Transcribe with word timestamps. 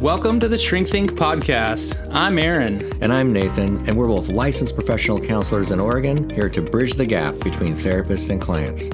Welcome 0.00 0.40
to 0.40 0.48
the 0.48 0.56
Shrink 0.56 0.88
Think 0.88 1.10
podcast. 1.10 2.08
I'm 2.10 2.38
Aaron. 2.38 2.90
And 3.02 3.12
I'm 3.12 3.34
Nathan, 3.34 3.86
and 3.86 3.98
we're 3.98 4.06
both 4.06 4.30
licensed 4.30 4.74
professional 4.74 5.20
counselors 5.20 5.72
in 5.72 5.78
Oregon, 5.78 6.30
here 6.30 6.48
to 6.48 6.62
bridge 6.62 6.94
the 6.94 7.04
gap 7.04 7.38
between 7.40 7.74
therapists 7.74 8.30
and 8.30 8.40
clients. 8.40 8.88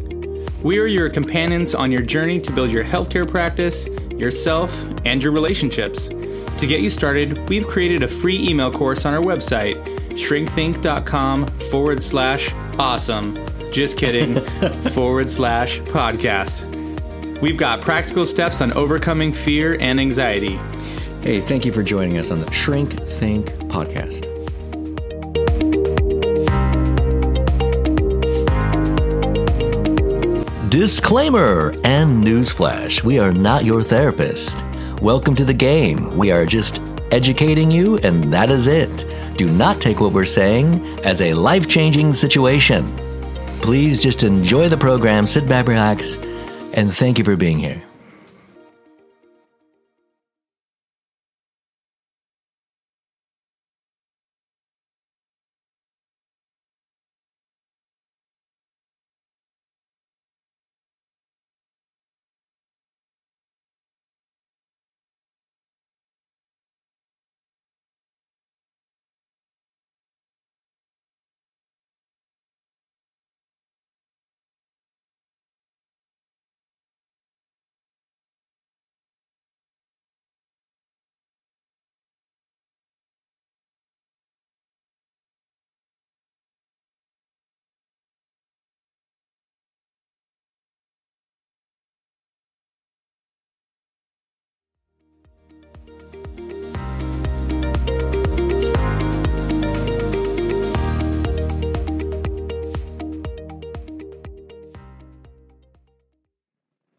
We 0.65 0.81
are 0.81 0.87
your 0.87 1.09
companions 1.09 1.77
on 1.77 1.93
your 1.93 2.03
journey 2.03 2.41
to 2.41 2.51
build 2.51 2.73
your 2.73 2.83
healthcare 2.83 3.31
practice, 3.31 3.87
yourself, 4.17 4.85
and 5.05 5.23
your 5.23 5.31
relationships. 5.31 6.09
To 6.09 6.67
get 6.67 6.81
you 6.81 6.91
started, 6.91 7.49
we've 7.49 7.69
created 7.69 8.03
a 8.03 8.09
free 8.09 8.45
email 8.45 8.73
course 8.73 9.07
on 9.07 9.15
our 9.15 9.23
website, 9.23 9.77
shrinkthink.com 10.15 11.47
forward 11.71 12.03
slash 12.03 12.53
awesome. 12.81 13.39
Just 13.71 13.97
kidding, 13.97 14.35
forward 14.91 15.31
slash 15.31 15.79
podcast. 15.83 16.65
We've 17.41 17.57
got 17.57 17.81
practical 17.81 18.27
steps 18.27 18.61
on 18.61 18.73
overcoming 18.73 19.33
fear 19.33 19.77
and 19.79 20.01
anxiety. 20.01 20.59
Hey, 21.27 21.41
thank 21.41 21.65
you 21.65 21.73
for 21.73 21.83
joining 21.83 22.19
us 22.19 22.31
on 22.31 22.39
the 22.39 22.53
Shrink 22.53 22.93
Think 23.01 23.47
podcast. 23.67 24.31
Disclaimer 30.71 31.75
and 31.83 32.23
newsflash 32.23 33.03
we 33.03 33.19
are 33.19 33.33
not 33.33 33.65
your 33.65 33.83
therapist. 33.83 34.63
Welcome 35.03 35.35
to 35.35 35.45
the 35.45 35.53
game. 35.53 36.17
We 36.17 36.31
are 36.31 36.47
just 36.47 36.81
educating 37.11 37.73
you, 37.73 37.99
and 38.05 38.33
that 38.33 38.49
is 38.49 38.69
it. 38.69 39.37
Do 39.37 39.49
not 39.49 39.81
take 39.81 39.99
what 39.99 40.13
we're 40.13 40.27
saying 40.27 40.87
as 41.01 41.23
a 41.23 41.35
life 41.35 41.69
changing 41.69 42.15
situation. 42.15 42.97
Please 43.63 43.99
just 43.99 44.23
enjoy 44.23 44.69
the 44.69 44.77
program, 44.77 45.27
sit 45.27 45.49
back, 45.49 45.67
relax, 45.67 46.19
and 46.73 46.95
thank 46.95 47.19
you 47.19 47.25
for 47.25 47.35
being 47.35 47.59
here. 47.59 47.83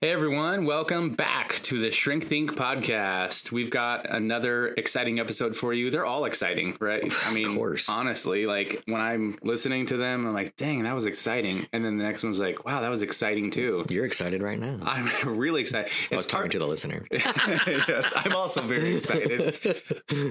Hey 0.08 0.14
everyone, 0.14 0.64
welcome 0.64 1.10
back 1.10 1.56
to 1.64 1.80
the 1.80 1.92
Shrink 1.92 2.28
Think 2.28 2.56
podcast. 2.56 3.52
We've 3.52 3.70
got 3.70 4.10
another 4.10 4.70
exciting 4.78 5.20
episode 5.20 5.54
for 5.54 5.74
you. 5.74 5.90
They're 5.90 6.06
all 6.06 6.24
exciting, 6.24 6.78
right? 6.80 7.04
I 7.26 7.34
mean, 7.34 7.60
honestly, 7.90 8.46
like 8.46 8.82
when 8.86 9.02
I'm 9.02 9.38
listening 9.44 9.86
to 9.88 9.98
them, 9.98 10.26
I'm 10.26 10.34
like, 10.34 10.56
dang, 10.56 10.84
that 10.84 10.96
was 10.96 11.08
exciting. 11.08 11.68
And 11.74 11.84
then 11.84 11.98
the 11.98 12.06
next 12.06 12.24
one's 12.24 12.40
like, 12.40 12.66
wow, 12.66 12.80
that 12.80 12.88
was 12.88 13.02
exciting 13.02 13.52
too. 13.52 13.86
You're 13.90 14.06
excited 14.06 14.42
right 14.42 14.58
now. 14.58 14.80
I'm 14.82 15.10
really 15.38 15.60
excited. 15.60 15.92
I 16.10 16.16
was 16.16 16.26
talking 16.26 16.52
to 16.52 16.60
the 16.60 16.68
listener. 16.68 17.06
yes, 17.12 18.14
I'm 18.16 18.34
also 18.34 18.62
very 18.62 18.96
excited. 18.96 19.60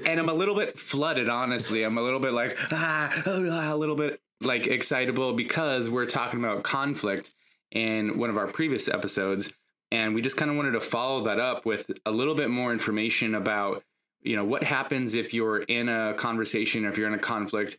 and 0.07 0.19
I'm 0.19 0.31
a 0.31 0.35
little 0.35 0.55
bit 0.55 0.79
flooded, 0.79 1.29
honestly. 1.29 1.83
I'm 1.83 1.99
a 1.99 2.03
little 2.03 2.21
bit 2.21 2.33
like, 2.33 2.57
ah, 2.73 3.13
ah, 3.27 3.75
a 3.75 3.77
little 3.77 3.95
bit 3.95 4.23
like 4.41 4.69
excitable 4.69 5.35
because 5.35 5.91
we're 5.91 6.07
talking 6.07 6.43
about 6.43 6.63
conflict 6.63 7.31
in 7.73 8.19
one 8.19 8.31
of 8.31 8.39
our 8.39 8.47
previous 8.47 8.89
episodes. 8.89 9.53
And 9.91 10.15
we 10.15 10.23
just 10.23 10.37
kind 10.37 10.51
of 10.51 10.57
wanted 10.57 10.73
to 10.73 10.81
follow 10.81 11.23
that 11.25 11.39
up 11.39 11.65
with 11.65 11.91
a 12.05 12.11
little 12.11 12.35
bit 12.35 12.51
more 12.51 12.73
information 12.73 13.35
about, 13.35 13.85
you 14.23 14.35
know, 14.35 14.45
what 14.45 14.65
happens 14.65 15.15
if 15.15 15.33
you're 15.33 15.59
in 15.59 15.89
a 15.89 16.15
conversation 16.15 16.85
or 16.85 16.91
if 16.91 16.99
you're 16.99 17.07
in 17.09 17.15
a 17.15 17.19
conflict, 17.19 17.79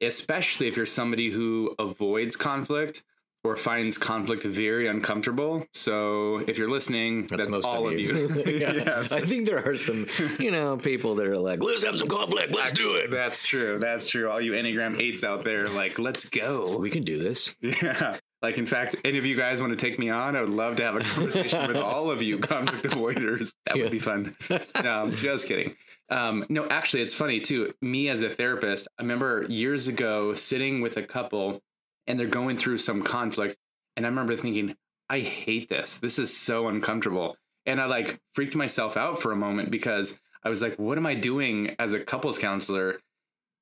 especially 0.00 0.66
if 0.66 0.76
you're 0.76 0.86
somebody 0.86 1.30
who 1.30 1.74
avoids 1.78 2.36
conflict 2.36 3.04
or 3.44 3.56
finds 3.56 3.96
conflict 3.96 4.42
very 4.42 4.88
uncomfortable. 4.88 5.64
So 5.72 6.38
if 6.48 6.58
you're 6.58 6.70
listening, 6.70 7.26
that's, 7.26 7.48
most 7.48 7.64
all 7.64 7.86
of 7.86 7.98
you. 7.98 8.28
Yeah. 8.46 8.72
yes. 8.72 9.12
I 9.12 9.20
think 9.20 9.46
there 9.46 9.64
are 9.66 9.76
some, 9.76 10.06
you 10.38 10.50
know, 10.50 10.76
people 10.76 11.14
that 11.16 11.26
are 11.26 11.38
like, 11.38 11.62
let's 11.62 11.84
have 11.84 11.96
some 11.96 12.08
conflict, 12.08 12.54
let's 12.54 12.72
do 12.72 12.96
it. 12.96 13.10
That's 13.10 13.46
true. 13.46 13.78
That's 13.78 14.08
true. 14.08 14.30
All 14.30 14.40
you 14.40 14.52
Enneagram 14.52 15.00
eights 15.00 15.24
out 15.24 15.44
there, 15.44 15.68
like, 15.68 15.98
let's 15.98 16.28
go. 16.28 16.78
We 16.78 16.90
can 16.90 17.04
do 17.04 17.18
this. 17.18 17.54
Yeah. 17.82 18.18
Like, 18.42 18.58
in 18.58 18.66
fact, 18.66 18.96
any 19.04 19.18
of 19.18 19.24
you 19.24 19.36
guys 19.36 19.60
want 19.60 19.78
to 19.78 19.86
take 19.86 19.98
me 19.98 20.10
on? 20.10 20.36
I 20.36 20.40
would 20.42 20.50
love 20.50 20.76
to 20.76 20.82
have 20.82 20.96
a 20.96 21.00
conversation 21.00 21.66
with 21.66 21.76
all 21.82 22.10
of 22.10 22.22
you 22.22 22.38
conflict 22.38 22.84
avoiders. 22.84 23.54
That 23.66 23.76
would 23.76 23.90
be 23.90 23.98
fun. 23.98 24.36
No, 24.50 25.02
I'm 25.02 25.12
just 25.12 25.48
kidding. 25.48 25.74
Um, 26.10 26.44
no, 26.48 26.66
actually, 26.68 27.02
it's 27.02 27.14
funny 27.14 27.40
too. 27.40 27.72
Me 27.80 28.08
as 28.08 28.22
a 28.22 28.28
therapist, 28.28 28.88
I 28.98 29.02
remember 29.02 29.44
years 29.48 29.88
ago 29.88 30.34
sitting 30.34 30.80
with 30.80 30.96
a 30.96 31.02
couple 31.02 31.62
and 32.06 32.20
they're 32.20 32.28
going 32.28 32.56
through 32.56 32.78
some 32.78 33.02
conflict. 33.02 33.56
And 33.96 34.06
I 34.06 34.08
remember 34.08 34.36
thinking, 34.36 34.76
I 35.08 35.20
hate 35.20 35.68
this. 35.68 35.98
This 35.98 36.18
is 36.18 36.36
so 36.36 36.68
uncomfortable. 36.68 37.36
And 37.64 37.80
I 37.80 37.86
like 37.86 38.20
freaked 38.34 38.54
myself 38.54 38.96
out 38.96 39.20
for 39.20 39.32
a 39.32 39.36
moment 39.36 39.70
because 39.70 40.20
I 40.44 40.48
was 40.48 40.62
like, 40.62 40.76
what 40.78 40.98
am 40.98 41.06
I 41.06 41.14
doing 41.14 41.74
as 41.78 41.92
a 41.92 42.00
couples 42.00 42.38
counselor 42.38 43.00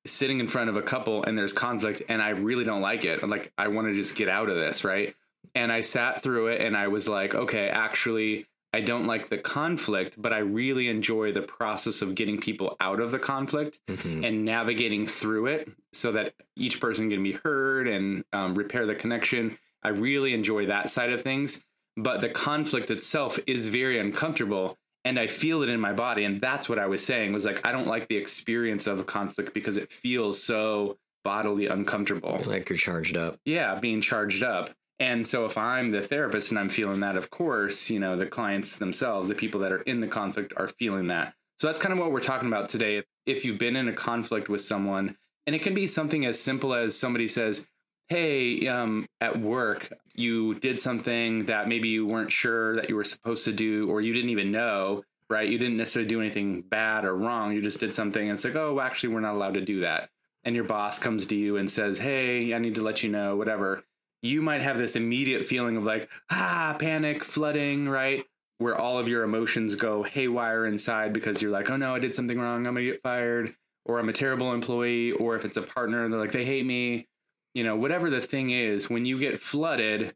sitting 0.05 0.39
in 0.39 0.47
front 0.47 0.69
of 0.69 0.77
a 0.77 0.81
couple 0.81 1.23
and 1.23 1.37
there's 1.37 1.53
conflict 1.53 2.01
and 2.09 2.21
I 2.21 2.29
really 2.29 2.63
don't 2.63 2.81
like 2.81 3.05
it. 3.05 3.21
I'm 3.23 3.29
like, 3.29 3.51
I 3.57 3.67
want 3.69 3.87
to 3.87 3.93
just 3.93 4.15
get 4.15 4.29
out 4.29 4.49
of 4.49 4.55
this, 4.55 4.83
right? 4.83 5.15
And 5.55 5.71
I 5.71 5.81
sat 5.81 6.21
through 6.21 6.47
it 6.47 6.61
and 6.61 6.75
I 6.77 6.87
was 6.89 7.07
like, 7.09 7.33
okay, 7.33 7.69
actually, 7.69 8.45
I 8.73 8.81
don't 8.81 9.05
like 9.05 9.29
the 9.29 9.37
conflict, 9.37 10.21
but 10.21 10.33
I 10.33 10.39
really 10.39 10.89
enjoy 10.89 11.31
the 11.31 11.41
process 11.41 12.01
of 12.01 12.13
getting 12.13 12.39
people 12.39 12.75
out 12.81 12.99
of 12.99 13.11
the 13.11 13.19
conflict 13.19 13.79
Mhm. 13.87 14.25
and 14.25 14.43
navigating 14.45 15.07
through 15.07 15.47
it 15.47 15.69
so 15.93 16.11
that 16.11 16.33
each 16.57 16.81
person 16.81 17.09
can 17.09 17.23
be 17.23 17.31
heard 17.31 17.87
and 17.87 18.25
um, 18.33 18.53
repair 18.55 18.85
the 18.85 18.95
connection. 18.95 19.57
I 19.81 19.89
really 19.89 20.33
enjoy 20.33 20.65
that 20.65 20.89
side 20.89 21.11
of 21.11 21.21
things, 21.21 21.63
but 21.95 22.19
the 22.19 22.27
conflict 22.29 22.91
itself 22.91 23.39
is 23.47 23.67
very 23.67 23.97
uncomfortable 23.97 24.77
and 25.05 25.19
I 25.19 25.27
feel 25.27 25.61
it 25.61 25.69
in 25.69 25.79
my 25.79 25.93
body. 25.93 26.25
And 26.25 26.41
that's 26.41 26.67
what 26.67 26.79
I 26.79 26.87
was 26.87 27.05
saying 27.05 27.31
was 27.31 27.45
like, 27.45 27.65
I 27.65 27.71
don't 27.71 27.87
like 27.87 28.07
the 28.07 28.17
experience 28.17 28.87
of 28.87 28.99
a 28.99 29.03
conflict 29.03 29.53
because 29.53 29.77
it 29.77 29.91
feels 29.91 30.41
so 30.41 30.97
bodily 31.23 31.67
uncomfortable. 31.67 32.41
Like 32.45 32.69
you're 32.69 32.77
charged 32.77 33.15
up. 33.15 33.39
Yeah, 33.45 33.75
being 33.79 34.01
charged 34.01 34.43
up. 34.43 34.71
And 34.99 35.25
so 35.25 35.45
if 35.45 35.57
I'm 35.57 35.91
the 35.91 36.01
therapist 36.01 36.51
and 36.51 36.59
I'm 36.59 36.69
feeling 36.69 37.01
that, 37.01 37.17
of 37.17 37.29
course, 37.29 37.89
you 37.89 37.99
know, 37.99 38.15
the 38.15 38.25
clients 38.25 38.79
themselves, 38.79 39.29
the 39.29 39.35
people 39.35 39.59
that 39.61 39.71
are 39.71 39.81
in 39.81 39.99
the 39.99 40.07
conflict 40.07 40.53
are 40.57 40.67
feeling 40.67 41.07
that. 41.07 41.33
So 41.59 41.67
that's 41.67 41.81
kind 41.81 41.93
of 41.93 41.99
what 41.99 42.11
we're 42.11 42.19
talking 42.19 42.47
about 42.47 42.69
today. 42.69 43.03
If 43.25 43.45
you've 43.45 43.59
been 43.59 43.75
in 43.75 43.87
a 43.87 43.93
conflict 43.93 44.49
with 44.49 44.61
someone, 44.61 45.15
and 45.45 45.55
it 45.55 45.61
can 45.61 45.73
be 45.73 45.85
something 45.85 46.25
as 46.25 46.39
simple 46.39 46.73
as 46.73 46.97
somebody 46.97 47.27
says, 47.27 47.67
Hey, 48.07 48.67
um, 48.67 49.07
at 49.19 49.39
work, 49.39 49.91
you 50.13 50.55
did 50.55 50.79
something 50.79 51.45
that 51.45 51.67
maybe 51.67 51.89
you 51.89 52.05
weren't 52.05 52.31
sure 52.31 52.75
that 52.75 52.89
you 52.89 52.95
were 52.95 53.03
supposed 53.03 53.45
to 53.45 53.51
do, 53.51 53.89
or 53.89 54.01
you 54.01 54.13
didn't 54.13 54.29
even 54.29 54.51
know, 54.51 55.03
right? 55.29 55.49
You 55.49 55.57
didn't 55.57 55.77
necessarily 55.77 56.07
do 56.07 56.21
anything 56.21 56.61
bad 56.61 57.05
or 57.05 57.15
wrong. 57.15 57.53
You 57.53 57.61
just 57.61 57.79
did 57.79 57.93
something. 57.93 58.21
And 58.21 58.35
it's 58.35 58.45
like, 58.45 58.55
oh, 58.55 58.79
actually, 58.79 59.13
we're 59.13 59.21
not 59.21 59.33
allowed 59.33 59.55
to 59.55 59.61
do 59.61 59.81
that. 59.81 60.09
And 60.43 60.55
your 60.55 60.65
boss 60.65 60.99
comes 60.99 61.25
to 61.27 61.35
you 61.35 61.57
and 61.57 61.69
says, 61.69 61.97
Hey, 61.97 62.53
I 62.53 62.59
need 62.59 62.75
to 62.75 62.83
let 62.83 63.01
you 63.01 63.09
know, 63.09 63.35
whatever 63.35 63.83
you 64.25 64.41
might 64.41 64.61
have 64.61 64.77
this 64.77 64.95
immediate 64.95 65.45
feeling 65.45 65.77
of 65.77 65.83
like, 65.83 66.09
ah, 66.31 66.75
panic, 66.79 67.23
flooding, 67.23 67.87
right? 67.87 68.25
Where 68.57 68.75
all 68.75 68.97
of 68.97 69.07
your 69.07 69.23
emotions 69.23 69.75
go 69.75 70.03
haywire 70.03 70.65
inside 70.65 71.13
because 71.13 71.41
you're 71.41 71.51
like, 71.51 71.69
oh 71.69 71.77
no, 71.77 71.93
I 71.93 71.99
did 71.99 72.15
something 72.15 72.39
wrong. 72.39 72.65
I'm 72.65 72.73
going 72.73 72.85
to 72.85 72.91
get 72.91 73.03
fired. 73.03 73.55
Or 73.85 73.99
I'm 73.99 74.09
a 74.09 74.13
terrible 74.13 74.51
employee. 74.51 75.11
Or 75.11 75.35
if 75.35 75.45
it's 75.45 75.57
a 75.57 75.61
partner, 75.61 76.07
they're 76.07 76.19
like, 76.19 76.31
they 76.31 76.45
hate 76.45 76.65
me. 76.65 77.07
You 77.55 77.63
know, 77.63 77.75
whatever 77.75 78.09
the 78.11 78.21
thing 78.21 78.49
is, 78.51 78.89
when 78.89 79.05
you 79.05 79.17
get 79.17 79.39
flooded, 79.39 80.13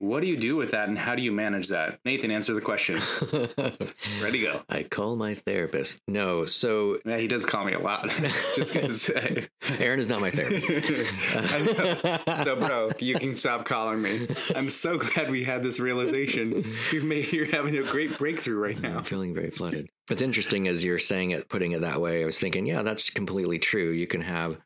What 0.00 0.20
do 0.20 0.28
you 0.28 0.36
do 0.36 0.54
with 0.54 0.70
that 0.70 0.88
and 0.88 0.96
how 0.96 1.16
do 1.16 1.22
you 1.22 1.32
manage 1.32 1.68
that? 1.68 1.98
Nathan, 2.04 2.30
answer 2.30 2.54
the 2.54 2.60
question. 2.60 3.00
Ready, 4.22 4.42
go. 4.42 4.62
I 4.68 4.84
call 4.84 5.16
my 5.16 5.34
therapist. 5.34 6.00
No, 6.06 6.44
so 6.46 6.98
Yeah, 7.04 7.18
he 7.18 7.26
does 7.26 7.44
call 7.44 7.64
me 7.64 7.72
a 7.72 7.80
lot. 7.80 8.08
Just 8.54 8.74
gonna 8.74 8.92
say. 8.92 9.48
Aaron 9.80 9.98
is 9.98 10.08
not 10.08 10.20
my 10.20 10.30
therapist. 10.30 10.68
so, 12.44 12.54
bro, 12.54 12.90
you 13.00 13.16
can 13.16 13.34
stop 13.34 13.64
calling 13.64 14.00
me. 14.00 14.28
I'm 14.54 14.70
so 14.70 14.98
glad 14.98 15.30
we 15.32 15.42
had 15.42 15.64
this 15.64 15.80
realization. 15.80 16.64
You're, 16.92 17.02
you're 17.12 17.50
having 17.50 17.76
a 17.76 17.82
great 17.82 18.16
breakthrough 18.18 18.58
right 18.58 18.80
now. 18.80 18.98
I'm 18.98 19.04
feeling 19.04 19.34
very 19.34 19.50
flooded. 19.50 19.88
It's 20.08 20.22
interesting 20.22 20.68
as 20.68 20.84
you're 20.84 21.00
saying 21.00 21.32
it, 21.32 21.48
putting 21.48 21.72
it 21.72 21.80
that 21.80 22.00
way, 22.00 22.22
I 22.22 22.26
was 22.26 22.38
thinking, 22.38 22.66
yeah, 22.66 22.82
that's 22.82 23.10
completely 23.10 23.58
true. 23.58 23.90
You 23.90 24.06
can 24.06 24.20
have 24.22 24.58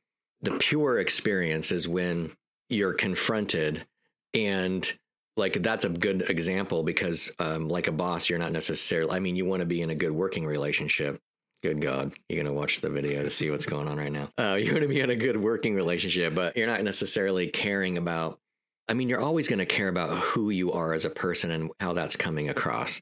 the 0.42 0.58
pure 0.58 0.98
experience 0.98 1.72
is 1.72 1.88
when 1.88 2.32
you're 2.68 2.94
confronted 2.94 3.86
and 4.34 4.98
like 5.36 5.54
that's 5.54 5.84
a 5.84 5.88
good 5.88 6.28
example 6.28 6.82
because 6.82 7.34
um, 7.38 7.68
like 7.68 7.86
a 7.86 7.92
boss 7.92 8.28
you're 8.28 8.38
not 8.38 8.52
necessarily 8.52 9.16
i 9.16 9.20
mean 9.20 9.36
you 9.36 9.44
want 9.44 9.60
to 9.60 9.66
be 9.66 9.80
in 9.80 9.90
a 9.90 9.94
good 9.94 10.12
working 10.12 10.44
relationship. 10.44 11.18
Good 11.62 11.80
god 11.80 12.12
you're 12.28 12.42
going 12.42 12.52
to 12.52 12.58
watch 12.58 12.80
the 12.80 12.90
video 12.90 13.22
to 13.22 13.30
see 13.30 13.50
what's 13.50 13.66
going 13.66 13.86
on 13.86 13.96
right 13.96 14.10
now. 14.10 14.30
Uh, 14.36 14.54
you're 14.54 14.74
going 14.74 14.82
to 14.82 14.88
be 14.88 15.00
in 15.00 15.10
a 15.10 15.16
good 15.16 15.36
working 15.36 15.74
relationship 15.74 16.34
but 16.34 16.56
you're 16.56 16.66
not 16.66 16.82
necessarily 16.82 17.46
caring 17.46 17.96
about 17.98 18.40
i 18.88 18.94
mean 18.94 19.08
you're 19.08 19.20
always 19.20 19.48
going 19.48 19.60
to 19.60 19.66
care 19.66 19.88
about 19.88 20.10
who 20.18 20.50
you 20.50 20.72
are 20.72 20.92
as 20.92 21.04
a 21.04 21.10
person 21.10 21.52
and 21.52 21.70
how 21.78 21.92
that's 21.92 22.16
coming 22.16 22.48
across. 22.48 23.00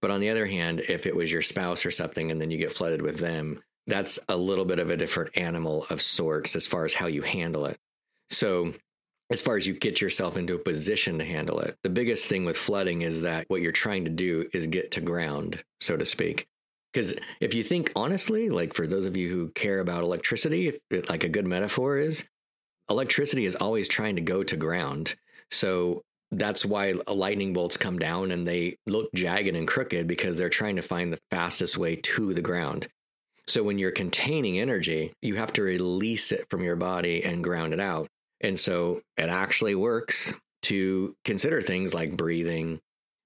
But 0.00 0.10
on 0.10 0.20
the 0.20 0.30
other 0.30 0.46
hand 0.46 0.80
if 0.88 1.06
it 1.06 1.14
was 1.14 1.30
your 1.30 1.42
spouse 1.42 1.84
or 1.84 1.90
something 1.90 2.30
and 2.30 2.40
then 2.40 2.50
you 2.50 2.56
get 2.56 2.72
flooded 2.72 3.02
with 3.02 3.18
them 3.18 3.60
that's 3.88 4.18
a 4.28 4.36
little 4.36 4.64
bit 4.64 4.78
of 4.78 4.90
a 4.90 4.96
different 4.96 5.36
animal 5.36 5.86
of 5.90 6.00
sorts 6.00 6.54
as 6.54 6.66
far 6.66 6.84
as 6.84 6.94
how 6.94 7.06
you 7.06 7.22
handle 7.22 7.66
it 7.66 7.78
so 8.30 8.72
as 9.30 9.42
far 9.42 9.56
as 9.56 9.66
you 9.66 9.74
get 9.74 10.00
yourself 10.00 10.36
into 10.36 10.54
a 10.54 10.58
position 10.58 11.18
to 11.18 11.24
handle 11.24 11.60
it. 11.60 11.76
The 11.82 11.90
biggest 11.90 12.26
thing 12.26 12.44
with 12.44 12.56
flooding 12.56 13.02
is 13.02 13.22
that 13.22 13.44
what 13.48 13.60
you're 13.60 13.72
trying 13.72 14.04
to 14.04 14.10
do 14.10 14.48
is 14.54 14.66
get 14.66 14.92
to 14.92 15.00
ground, 15.00 15.62
so 15.80 15.96
to 15.96 16.04
speak. 16.04 16.46
Because 16.92 17.18
if 17.40 17.52
you 17.52 17.62
think 17.62 17.92
honestly, 17.94 18.48
like 18.48 18.72
for 18.72 18.86
those 18.86 19.04
of 19.04 19.16
you 19.16 19.28
who 19.28 19.50
care 19.50 19.80
about 19.80 20.02
electricity, 20.02 20.68
if 20.68 20.78
it, 20.90 21.10
like 21.10 21.24
a 21.24 21.28
good 21.28 21.46
metaphor 21.46 21.98
is, 21.98 22.26
electricity 22.88 23.44
is 23.44 23.56
always 23.56 23.86
trying 23.86 24.16
to 24.16 24.22
go 24.22 24.42
to 24.42 24.56
ground. 24.56 25.14
So 25.50 26.02
that's 26.30 26.64
why 26.64 26.94
lightning 27.06 27.52
bolts 27.52 27.76
come 27.76 27.98
down 27.98 28.30
and 28.30 28.48
they 28.48 28.76
look 28.86 29.12
jagged 29.14 29.54
and 29.54 29.68
crooked 29.68 30.06
because 30.06 30.38
they're 30.38 30.48
trying 30.48 30.76
to 30.76 30.82
find 30.82 31.12
the 31.12 31.20
fastest 31.30 31.76
way 31.76 31.96
to 31.96 32.32
the 32.32 32.42
ground. 32.42 32.88
So 33.48 33.62
when 33.62 33.78
you're 33.78 33.90
containing 33.92 34.58
energy, 34.58 35.12
you 35.22 35.36
have 35.36 35.52
to 35.54 35.62
release 35.62 36.32
it 36.32 36.46
from 36.50 36.62
your 36.62 36.76
body 36.76 37.24
and 37.24 37.42
ground 37.42 37.72
it 37.72 37.80
out. 37.80 38.06
And 38.40 38.58
so 38.58 39.00
it 39.16 39.28
actually 39.28 39.74
works 39.74 40.34
to 40.62 41.16
consider 41.24 41.62
things 41.62 41.94
like 41.94 42.16
breathing, 42.16 42.80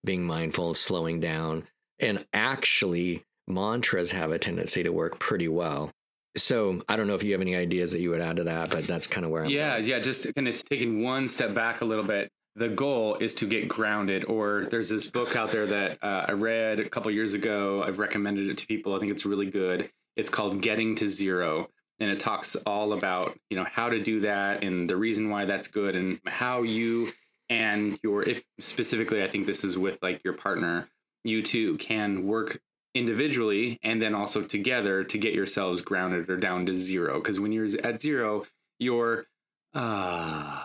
being 0.04 0.24
mindful, 0.24 0.74
slowing 0.74 1.19
down. 1.20 1.64
And 1.98 2.24
actually, 2.32 3.24
mantras 3.48 4.12
have 4.12 4.30
a 4.30 4.38
tendency 4.38 4.82
to 4.84 4.90
work 4.90 5.19
pretty 5.19 5.48
well. 5.48 5.90
So 6.36 6.82
I 6.88 6.96
don't 6.96 7.08
know 7.08 7.14
if 7.14 7.22
you 7.25 7.32
have 7.32 7.40
any 7.42 7.56
ideas 7.56 7.92
that 7.92 8.00
you 8.00 8.10
would 8.10 8.20
add 8.20 8.36
to 8.36 8.44
that, 8.44 8.70
but 8.70 8.86
that's 8.86 9.06
kind 9.06 9.25
of 9.26 9.30
where 9.32 9.44
I'm 9.44 9.50
Yeah, 9.50 9.76
going. 9.78 9.90
yeah, 9.90 9.98
just 9.98 10.32
kind 10.34 10.48
of 10.48 10.64
taking 10.64 11.02
one 11.02 11.28
step 11.28 11.52
back 11.52 11.80
a 11.82 11.84
little 11.84 12.04
bit. 12.04 12.30
The 12.54 12.68
goal 12.68 13.16
is 13.16 13.34
to 13.36 13.46
get 13.46 13.68
grounded. 13.68 14.25
Or 14.26 14.66
there's 14.70 14.88
this 14.88 15.10
book 15.10 15.36
out 15.36 15.50
there 15.50 15.66
that 15.66 15.98
uh, 16.02 16.26
I 16.28 16.32
read 16.32 16.80
a 16.80 16.88
couple 16.88 17.10
years 17.10 17.34
ago. 17.34 17.82
I've 17.82 17.98
recommended 17.98 18.48
it 18.48 18.58
to 18.58 18.66
people. 18.66 18.94
I 18.94 18.98
think 18.98 19.10
it's 19.10 19.26
really 19.26 19.50
good. 19.50 19.90
It's 20.17 20.31
called 20.31 20.61
Getting 20.61 20.94
to 20.97 21.09
Zero 21.09 21.69
and 22.00 22.11
it 22.11 22.19
talks 22.19 22.56
all 22.67 22.93
about 22.93 23.38
you 23.50 23.56
know 23.56 23.67
how 23.70 23.88
to 23.88 24.03
do 24.03 24.20
that 24.20 24.64
and 24.64 24.88
the 24.91 24.97
reason 24.97 25.31
why 25.31 25.44
that's 25.44 25.69
good 25.69 25.94
and 25.94 26.19
how 26.26 26.62
you 26.62 27.12
and 27.49 27.99
your 28.03 28.23
if 28.29 28.43
specifically 28.59 29.23
i 29.23 29.29
think 29.29 29.47
this 29.47 29.62
is 29.62 29.79
with 29.79 29.99
like 30.03 30.20
your 30.25 30.32
partner 30.32 30.88
you 31.23 31.43
two 31.43 31.76
can 31.76 32.26
work 32.26 32.59
individually 32.94 33.79
and 33.82 34.03
then 34.03 34.14
also 34.14 34.43
together 34.43 35.03
to 35.05 35.19
get 35.19 35.35
yourselves 35.35 35.81
grounded 35.81 36.29
or 36.29 36.37
down 36.37 36.67
to 36.67 36.75
zero. 36.75 37.19
Because 37.19 37.41
when 37.41 37.53
you're 37.53 37.69
at 37.82 38.00
zero 38.00 38.44
you're 38.79 39.26
uh 39.75 40.64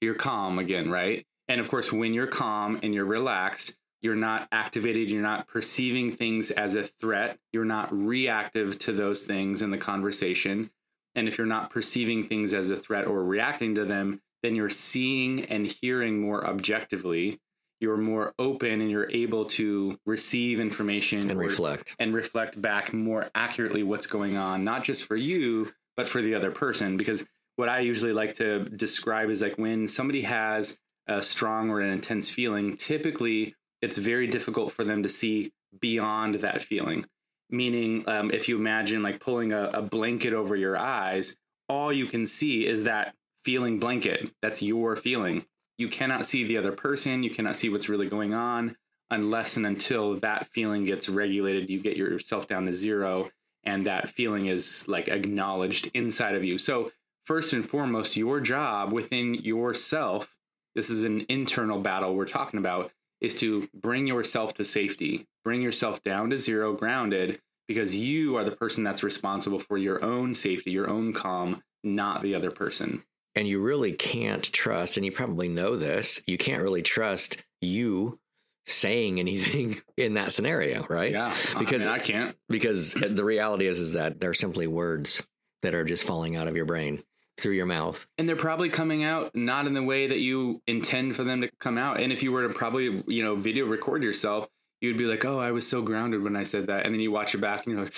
you're 0.00 0.14
calm 0.14 0.58
again 0.58 0.90
right? 0.90 1.24
And 1.46 1.60
of 1.60 1.68
course 1.68 1.92
when 1.92 2.14
you're 2.14 2.26
calm 2.26 2.80
and 2.82 2.94
you're 2.94 3.04
relaxed 3.04 3.76
you're 4.02 4.14
not 4.14 4.48
activated. 4.52 5.10
You're 5.10 5.22
not 5.22 5.46
perceiving 5.48 6.12
things 6.12 6.50
as 6.50 6.74
a 6.74 6.84
threat. 6.84 7.38
You're 7.52 7.64
not 7.64 7.92
reactive 7.92 8.78
to 8.80 8.92
those 8.92 9.24
things 9.24 9.60
in 9.62 9.70
the 9.70 9.78
conversation. 9.78 10.70
And 11.14 11.26
if 11.26 11.36
you're 11.36 11.46
not 11.46 11.70
perceiving 11.70 12.28
things 12.28 12.54
as 12.54 12.70
a 12.70 12.76
threat 12.76 13.06
or 13.06 13.24
reacting 13.24 13.74
to 13.76 13.84
them 13.84 14.20
then 14.44 14.54
you're 14.54 14.70
seeing 14.70 15.44
and 15.46 15.66
hearing 15.66 16.20
more 16.20 16.46
objectively. 16.46 17.40
You're 17.80 17.96
more 17.96 18.34
open 18.38 18.80
and 18.80 18.88
you're 18.88 19.10
able 19.10 19.46
to 19.46 19.98
receive 20.06 20.60
information 20.60 21.28
And 21.28 21.40
or- 21.40 21.42
reflect. 21.42 21.96
and 21.98 22.14
reflect 22.14 22.62
back 22.62 22.92
more 22.92 23.28
accurately 23.34 23.82
what's 23.82 24.06
going 24.06 24.36
on 24.36 24.62
not 24.62 24.84
just 24.84 25.04
for 25.06 25.16
you 25.16 25.72
but 25.96 26.06
for 26.06 26.22
the 26.22 26.36
other 26.36 26.52
person. 26.52 26.96
Because 26.96 27.26
what 27.56 27.68
i 27.68 27.80
usually 27.80 28.12
like 28.12 28.36
to 28.36 28.64
describe 28.64 29.28
is 29.30 29.42
like 29.42 29.56
when 29.58 29.88
somebody 29.88 30.22
has 30.22 30.78
a 31.08 31.20
strong 31.20 31.68
or 31.70 31.80
an 31.80 31.90
intense 31.90 32.30
feeling 32.30 32.76
typically 32.76 33.56
it's 33.82 33.98
very 33.98 34.26
difficult 34.26 34.72
for 34.72 34.84
them 34.84 35.02
to 35.02 35.08
see 35.08 35.52
beyond 35.80 36.36
that 36.36 36.62
feeling. 36.62 37.04
Meaning, 37.50 38.08
um, 38.08 38.30
if 38.30 38.48
you 38.48 38.56
imagine 38.56 39.02
like 39.02 39.20
pulling 39.20 39.52
a, 39.52 39.64
a 39.72 39.82
blanket 39.82 40.32
over 40.32 40.54
your 40.54 40.76
eyes, 40.76 41.36
all 41.68 41.92
you 41.92 42.06
can 42.06 42.26
see 42.26 42.66
is 42.66 42.84
that 42.84 43.14
feeling 43.42 43.78
blanket. 43.78 44.30
That's 44.42 44.62
your 44.62 44.96
feeling. 44.96 45.44
You 45.78 45.88
cannot 45.88 46.26
see 46.26 46.44
the 46.44 46.58
other 46.58 46.72
person. 46.72 47.22
You 47.22 47.30
cannot 47.30 47.56
see 47.56 47.68
what's 47.68 47.88
really 47.88 48.08
going 48.08 48.34
on 48.34 48.76
unless 49.10 49.56
and 49.56 49.66
until 49.66 50.16
that 50.20 50.46
feeling 50.46 50.84
gets 50.84 51.08
regulated. 51.08 51.70
You 51.70 51.80
get 51.80 51.96
yourself 51.96 52.46
down 52.46 52.66
to 52.66 52.72
zero, 52.72 53.30
and 53.64 53.86
that 53.86 54.10
feeling 54.10 54.46
is 54.46 54.86
like 54.88 55.08
acknowledged 55.08 55.90
inside 55.94 56.34
of 56.34 56.44
you. 56.44 56.58
So, 56.58 56.90
first 57.24 57.52
and 57.54 57.66
foremost, 57.66 58.16
your 58.16 58.40
job 58.40 58.92
within 58.92 59.34
yourself 59.34 60.38
this 60.78 60.90
is 60.90 61.02
an 61.02 61.26
internal 61.28 61.80
battle 61.80 62.14
we're 62.14 62.24
talking 62.24 62.58
about 62.58 62.92
is 63.20 63.34
to 63.36 63.68
bring 63.74 64.06
yourself 64.06 64.54
to 64.54 64.64
safety, 64.64 65.26
bring 65.44 65.62
yourself 65.62 66.02
down 66.02 66.30
to 66.30 66.38
zero, 66.38 66.72
grounded, 66.74 67.40
because 67.66 67.94
you 67.94 68.36
are 68.36 68.44
the 68.44 68.52
person 68.56 68.84
that's 68.84 69.02
responsible 69.02 69.58
for 69.58 69.76
your 69.76 70.02
own 70.04 70.32
safety, 70.34 70.70
your 70.70 70.88
own 70.88 71.12
calm, 71.12 71.62
not 71.84 72.22
the 72.22 72.34
other 72.34 72.50
person. 72.50 73.02
And 73.34 73.46
you 73.46 73.60
really 73.60 73.92
can't 73.92 74.42
trust, 74.42 74.96
and 74.96 75.04
you 75.06 75.12
probably 75.12 75.48
know 75.48 75.76
this, 75.76 76.22
you 76.26 76.38
can't 76.38 76.62
really 76.62 76.82
trust 76.82 77.42
you 77.60 78.18
saying 78.66 79.18
anything 79.20 79.76
in 79.96 80.14
that 80.14 80.32
scenario, 80.32 80.84
right? 80.88 81.12
Yeah, 81.12 81.30
Because- 81.30 81.54
because 81.58 81.86
I, 81.86 81.98
can't. 81.98 82.36
Because 82.48 82.94
the 82.94 83.24
reality 83.24 83.66
is 83.66 83.78
is 83.80 83.92
that 83.94 84.18
they're 84.20 84.34
simply 84.34 84.66
words 84.66 85.26
that 85.62 85.74
are 85.74 85.84
just 85.84 86.04
falling 86.04 86.36
out 86.36 86.48
of 86.48 86.56
your 86.56 86.64
brain 86.66 87.02
through 87.38 87.54
your 87.54 87.66
mouth. 87.66 88.06
And 88.18 88.28
they're 88.28 88.36
probably 88.36 88.68
coming 88.68 89.04
out 89.04 89.34
not 89.34 89.66
in 89.66 89.72
the 89.74 89.82
way 89.82 90.06
that 90.08 90.18
you 90.18 90.60
intend 90.66 91.16
for 91.16 91.24
them 91.24 91.40
to 91.40 91.50
come 91.60 91.78
out. 91.78 92.00
And 92.00 92.12
if 92.12 92.22
you 92.22 92.32
were 92.32 92.46
to 92.46 92.52
probably, 92.52 93.02
you 93.06 93.22
know, 93.22 93.36
video 93.36 93.66
record 93.66 94.02
yourself, 94.02 94.48
you'd 94.80 94.96
be 94.98 95.06
like, 95.06 95.24
"Oh, 95.24 95.38
I 95.38 95.52
was 95.52 95.66
so 95.66 95.82
grounded 95.82 96.22
when 96.22 96.36
I 96.36 96.42
said 96.44 96.66
that," 96.66 96.84
and 96.84 96.94
then 96.94 97.00
you 97.00 97.10
watch 97.10 97.34
it 97.34 97.38
back 97.38 97.66
and 97.66 97.74
you're 97.74 97.84
like, 97.84 97.94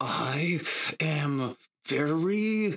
"I 0.00 0.60
am 1.00 1.56
very 1.86 2.74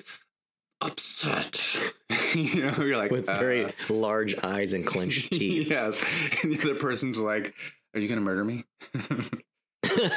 upset." 0.81 1.77
you 2.35 2.65
know, 2.65 2.83
you're 2.83 2.97
like 2.97 3.11
With 3.11 3.29
uh, 3.29 3.37
very 3.39 3.71
large 3.89 4.35
eyes 4.43 4.73
and 4.73 4.85
clenched 4.85 5.31
teeth. 5.33 5.69
yes, 5.69 6.01
and 6.43 6.53
the 6.53 6.59
other 6.71 6.79
person's 6.79 7.19
like, 7.19 7.53
"Are 7.93 7.99
you 7.99 8.07
gonna 8.07 8.21
murder 8.21 8.43
me?" 8.43 8.65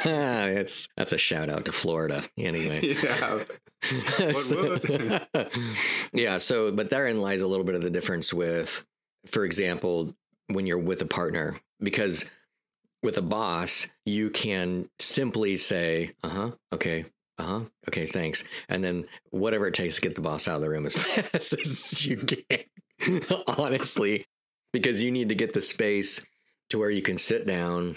it's 0.05 0.87
that's 0.97 1.13
a 1.13 1.17
shout 1.17 1.49
out 1.49 1.65
to 1.65 1.71
Florida 1.71 2.23
anyway. 2.37 2.81
yeah, 3.03 3.39
So- 4.33 4.79
yeah. 6.13 6.37
So, 6.37 6.71
but 6.71 6.89
therein 6.89 7.21
lies 7.21 7.41
a 7.41 7.47
little 7.47 7.65
bit 7.65 7.75
of 7.75 7.81
the 7.81 7.89
difference 7.89 8.33
with, 8.33 8.85
for 9.25 9.45
example, 9.45 10.13
when 10.47 10.65
you're 10.65 10.77
with 10.77 11.01
a 11.01 11.05
partner, 11.05 11.55
because 11.79 12.29
with 13.03 13.17
a 13.17 13.21
boss, 13.21 13.89
you 14.05 14.29
can 14.29 14.89
simply 14.99 15.57
say, 15.57 16.11
uh 16.23 16.29
huh, 16.29 16.51
okay, 16.73 17.05
uh 17.37 17.43
huh, 17.43 17.61
okay, 17.87 18.05
thanks. 18.05 18.43
And 18.67 18.83
then 18.83 19.05
whatever 19.29 19.67
it 19.67 19.73
takes 19.73 19.95
to 19.95 20.01
get 20.01 20.15
the 20.15 20.21
boss 20.21 20.47
out 20.47 20.55
of 20.55 20.61
the 20.61 20.69
room 20.69 20.85
as 20.85 20.95
fast 20.95 21.53
as 21.53 22.05
you 22.05 22.17
can, 22.17 23.21
honestly, 23.57 24.25
because 24.73 25.03
you 25.03 25.11
need 25.11 25.29
to 25.29 25.35
get 25.35 25.53
the 25.53 25.61
space 25.61 26.25
to 26.69 26.79
where 26.79 26.89
you 26.89 27.01
can 27.01 27.17
sit 27.17 27.45
down 27.45 27.95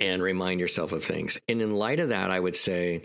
and 0.00 0.22
remind 0.22 0.60
yourself 0.60 0.92
of 0.92 1.04
things. 1.04 1.40
And 1.48 1.60
in 1.60 1.74
light 1.74 2.00
of 2.00 2.08
that, 2.08 2.30
I 2.30 2.40
would 2.40 2.56
say 2.56 3.02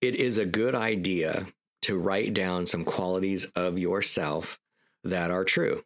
it 0.00 0.14
is 0.14 0.38
a 0.38 0.46
good 0.46 0.74
idea 0.74 1.46
to 1.82 1.98
write 1.98 2.34
down 2.34 2.66
some 2.66 2.84
qualities 2.84 3.46
of 3.56 3.78
yourself 3.78 4.58
that 5.04 5.30
are 5.30 5.44
true, 5.44 5.82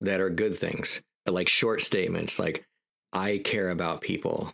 that 0.00 0.20
are 0.20 0.30
good 0.30 0.56
things, 0.56 1.02
like 1.26 1.48
short 1.48 1.82
statements 1.82 2.38
like, 2.38 2.66
I 3.12 3.38
care 3.38 3.70
about 3.70 4.00
people. 4.00 4.52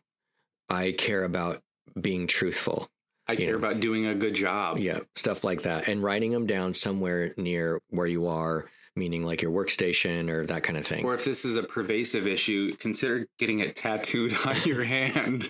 I 0.68 0.92
care 0.92 1.24
about 1.24 1.62
being 2.00 2.26
truthful. 2.26 2.88
I 3.28 3.36
care 3.36 3.50
Yeah. 3.50 3.56
about 3.56 3.80
doing 3.80 4.06
a 4.06 4.14
good 4.14 4.34
job. 4.34 4.78
Yeah, 4.78 5.00
stuff 5.14 5.44
like 5.44 5.62
that. 5.62 5.88
And 5.88 6.02
writing 6.02 6.30
them 6.32 6.46
down 6.46 6.72
somewhere 6.74 7.34
near 7.36 7.80
where 7.90 8.06
you 8.06 8.26
are, 8.28 8.68
meaning 8.96 9.24
like 9.24 9.42
your 9.42 9.52
workstation 9.52 10.30
or 10.30 10.46
that 10.46 10.62
kind 10.62 10.76
of 10.78 10.86
thing. 10.86 11.04
Or 11.04 11.14
if 11.14 11.24
this 11.24 11.44
is 11.44 11.56
a 11.56 11.62
pervasive 11.62 12.26
issue, 12.26 12.72
consider 12.76 13.28
getting 13.38 13.60
it 13.60 13.76
tattooed 13.76 14.34
on 14.46 14.56
your 14.64 14.82
hand 14.84 15.48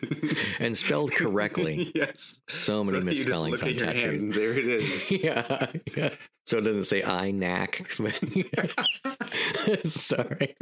and 0.61 0.77
spelled 0.77 1.13
correctly. 1.13 1.91
yes. 1.95 2.41
So 2.49 2.83
many 2.85 2.99
So 2.99 3.05
misspellings 3.05 3.63
on 3.63 3.75
tattoos. 3.75 4.35
There 4.35 4.53
it 4.53 4.67
is. 4.67 5.11
yeah, 5.13 5.71
yeah. 5.97 6.15
So 6.47 6.59
it 6.59 6.63
doesn't 6.63 6.85
say 6.85 7.03
I 7.03 7.31
knack. 7.31 7.87
Sorry. 9.85 10.55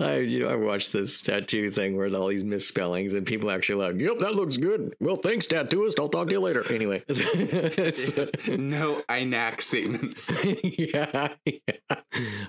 I 0.00 0.18
you 0.18 0.40
know 0.40 0.48
I 0.48 0.56
watched 0.56 0.92
this 0.92 1.20
tattoo 1.22 1.70
thing 1.70 1.96
where 1.96 2.12
all 2.14 2.28
these 2.28 2.44
misspellings 2.44 3.14
and 3.14 3.26
people 3.26 3.50
actually 3.50 3.84
like, 3.84 4.00
yep, 4.00 4.18
that 4.18 4.34
looks 4.34 4.56
good. 4.56 4.94
Well, 5.00 5.16
thanks, 5.16 5.46
tattooist. 5.46 5.98
I'll 5.98 6.08
talk 6.08 6.28
to 6.28 6.32
you 6.32 6.40
later. 6.40 6.70
Anyway, 6.72 7.02
it's- 7.08 8.48
no 8.48 9.02
INAC 9.08 9.60
statements. 9.60 10.44
yeah, 10.78 11.28
yeah. 11.44 11.96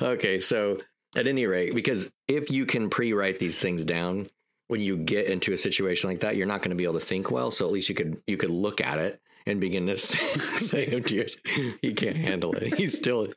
Okay, 0.01 0.39
so 0.39 0.77
at 1.15 1.27
any 1.27 1.45
rate, 1.45 1.75
because 1.75 2.11
if 2.27 2.51
you 2.51 2.65
can 2.65 2.89
pre-write 2.89 3.39
these 3.39 3.59
things 3.59 3.85
down, 3.85 4.29
when 4.67 4.81
you 4.81 4.97
get 4.97 5.27
into 5.27 5.53
a 5.53 5.57
situation 5.57 6.09
like 6.09 6.21
that, 6.21 6.35
you're 6.35 6.47
not 6.47 6.61
going 6.61 6.71
to 6.71 6.75
be 6.75 6.83
able 6.83 6.99
to 6.99 7.05
think 7.05 7.31
well. 7.31 7.51
So 7.51 7.65
at 7.65 7.71
least 7.71 7.89
you 7.89 7.95
could 7.95 8.21
you 8.27 8.37
could 8.37 8.49
look 8.49 8.81
at 8.81 8.99
it 8.99 9.21
and 9.45 9.59
begin 9.61 9.87
to 9.87 9.97
say 9.97 10.85
to 10.85 10.97
oh, 10.97 11.15
yours. 11.15 11.37
He 11.81 11.93
can't 11.93 12.17
handle 12.17 12.53
it. 12.53 12.75
He's 12.75 12.97
still. 12.97 13.27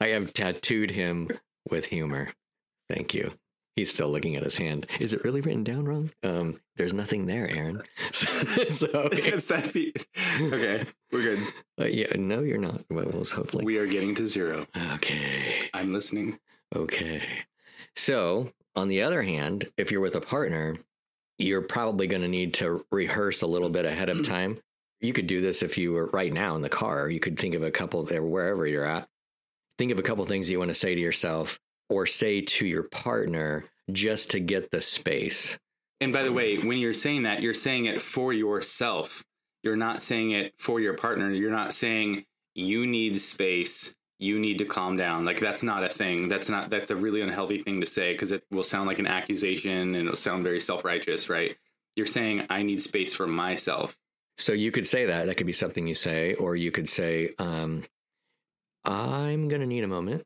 I 0.00 0.08
have 0.08 0.34
tattooed 0.34 0.90
him 0.90 1.30
with 1.70 1.86
humor. 1.86 2.30
Thank 2.88 3.14
you. 3.14 3.32
He's 3.74 3.92
still 3.92 4.08
looking 4.08 4.36
at 4.36 4.42
his 4.42 4.56
hand. 4.56 4.86
Is 5.00 5.12
it 5.12 5.22
really 5.22 5.42
written 5.42 5.62
down 5.62 5.84
wrong? 5.84 6.10
Um, 6.22 6.60
there's 6.76 6.94
nothing 6.94 7.26
there, 7.26 7.46
Aaron. 7.50 7.82
so 8.12 8.38
It's 9.12 9.46
that 9.48 9.66
okay, 10.40 10.82
we're 11.12 11.22
good. 11.22 11.40
uh, 11.78 11.84
yeah, 11.84 12.06
no, 12.16 12.40
you're 12.40 12.56
not. 12.56 12.82
Well, 12.88 13.04
well, 13.12 13.24
hopefully. 13.24 13.66
We 13.66 13.78
are 13.78 13.86
getting 13.86 14.14
to 14.14 14.26
zero. 14.26 14.66
Okay. 14.94 15.68
I'm 15.74 15.92
listening. 15.92 16.38
Okay. 16.74 17.22
So, 17.94 18.50
on 18.74 18.88
the 18.88 19.02
other 19.02 19.22
hand, 19.22 19.66
if 19.76 19.92
you're 19.92 20.00
with 20.00 20.14
a 20.14 20.20
partner, 20.22 20.76
you're 21.38 21.62
probably 21.62 22.06
going 22.06 22.22
to 22.22 22.28
need 22.28 22.54
to 22.54 22.84
rehearse 22.90 23.42
a 23.42 23.46
little 23.46 23.68
bit 23.68 23.84
ahead 23.84 24.08
of 24.08 24.26
time. 24.26 24.58
You 25.02 25.12
could 25.12 25.26
do 25.26 25.42
this 25.42 25.62
if 25.62 25.76
you 25.76 25.92
were 25.92 26.06
right 26.06 26.32
now 26.32 26.56
in 26.56 26.62
the 26.62 26.70
car. 26.70 27.10
You 27.10 27.20
could 27.20 27.38
think 27.38 27.54
of 27.54 27.62
a 27.62 27.70
couple 27.70 28.02
there, 28.04 28.22
wherever 28.22 28.66
you're 28.66 28.86
at. 28.86 29.06
Think 29.78 29.92
of 29.92 29.98
a 29.98 30.02
couple 30.02 30.24
things 30.24 30.50
you 30.50 30.58
want 30.58 30.70
to 30.70 30.74
say 30.74 30.94
to 30.94 31.00
yourself 31.00 31.58
or 31.88 32.06
say 32.06 32.40
to 32.40 32.66
your 32.66 32.84
partner 32.84 33.64
just 33.92 34.30
to 34.32 34.40
get 34.40 34.70
the 34.70 34.80
space. 34.80 35.58
And 36.00 36.12
by 36.12 36.22
the 36.22 36.32
way, 36.32 36.58
when 36.58 36.78
you're 36.78 36.92
saying 36.92 37.22
that, 37.24 37.40
you're 37.40 37.54
saying 37.54 37.86
it 37.86 38.02
for 38.02 38.32
yourself. 38.32 39.24
You're 39.62 39.76
not 39.76 40.02
saying 40.02 40.32
it 40.32 40.54
for 40.58 40.80
your 40.80 40.94
partner. 40.94 41.30
You're 41.30 41.50
not 41.50 41.72
saying 41.72 42.24
you 42.54 42.86
need 42.86 43.20
space. 43.20 43.94
You 44.18 44.38
need 44.38 44.58
to 44.58 44.64
calm 44.64 44.96
down. 44.96 45.24
Like 45.24 45.40
that's 45.40 45.62
not 45.62 45.84
a 45.84 45.88
thing. 45.88 46.28
That's 46.28 46.48
not 46.48 46.70
that's 46.70 46.90
a 46.90 46.96
really 46.96 47.20
unhealthy 47.20 47.62
thing 47.62 47.80
to 47.80 47.86
say 47.86 48.12
because 48.12 48.32
it 48.32 48.44
will 48.50 48.62
sound 48.62 48.88
like 48.88 48.98
an 48.98 49.06
accusation 49.06 49.94
and 49.94 50.06
it'll 50.06 50.16
sound 50.16 50.42
very 50.42 50.60
self-righteous, 50.60 51.28
right? 51.28 51.56
You're 51.96 52.06
saying 52.06 52.46
I 52.48 52.62
need 52.62 52.80
space 52.80 53.14
for 53.14 53.26
myself. 53.26 53.98
So 54.38 54.52
you 54.52 54.70
could 54.70 54.86
say 54.86 55.06
that. 55.06 55.26
That 55.26 55.36
could 55.36 55.46
be 55.46 55.52
something 55.52 55.86
you 55.86 55.94
say, 55.94 56.34
or 56.34 56.56
you 56.56 56.70
could 56.70 56.88
say, 56.88 57.30
um, 57.38 57.84
I'm 58.86 59.48
going 59.48 59.60
to 59.60 59.66
need 59.66 59.84
a 59.84 59.88
moment. 59.88 60.22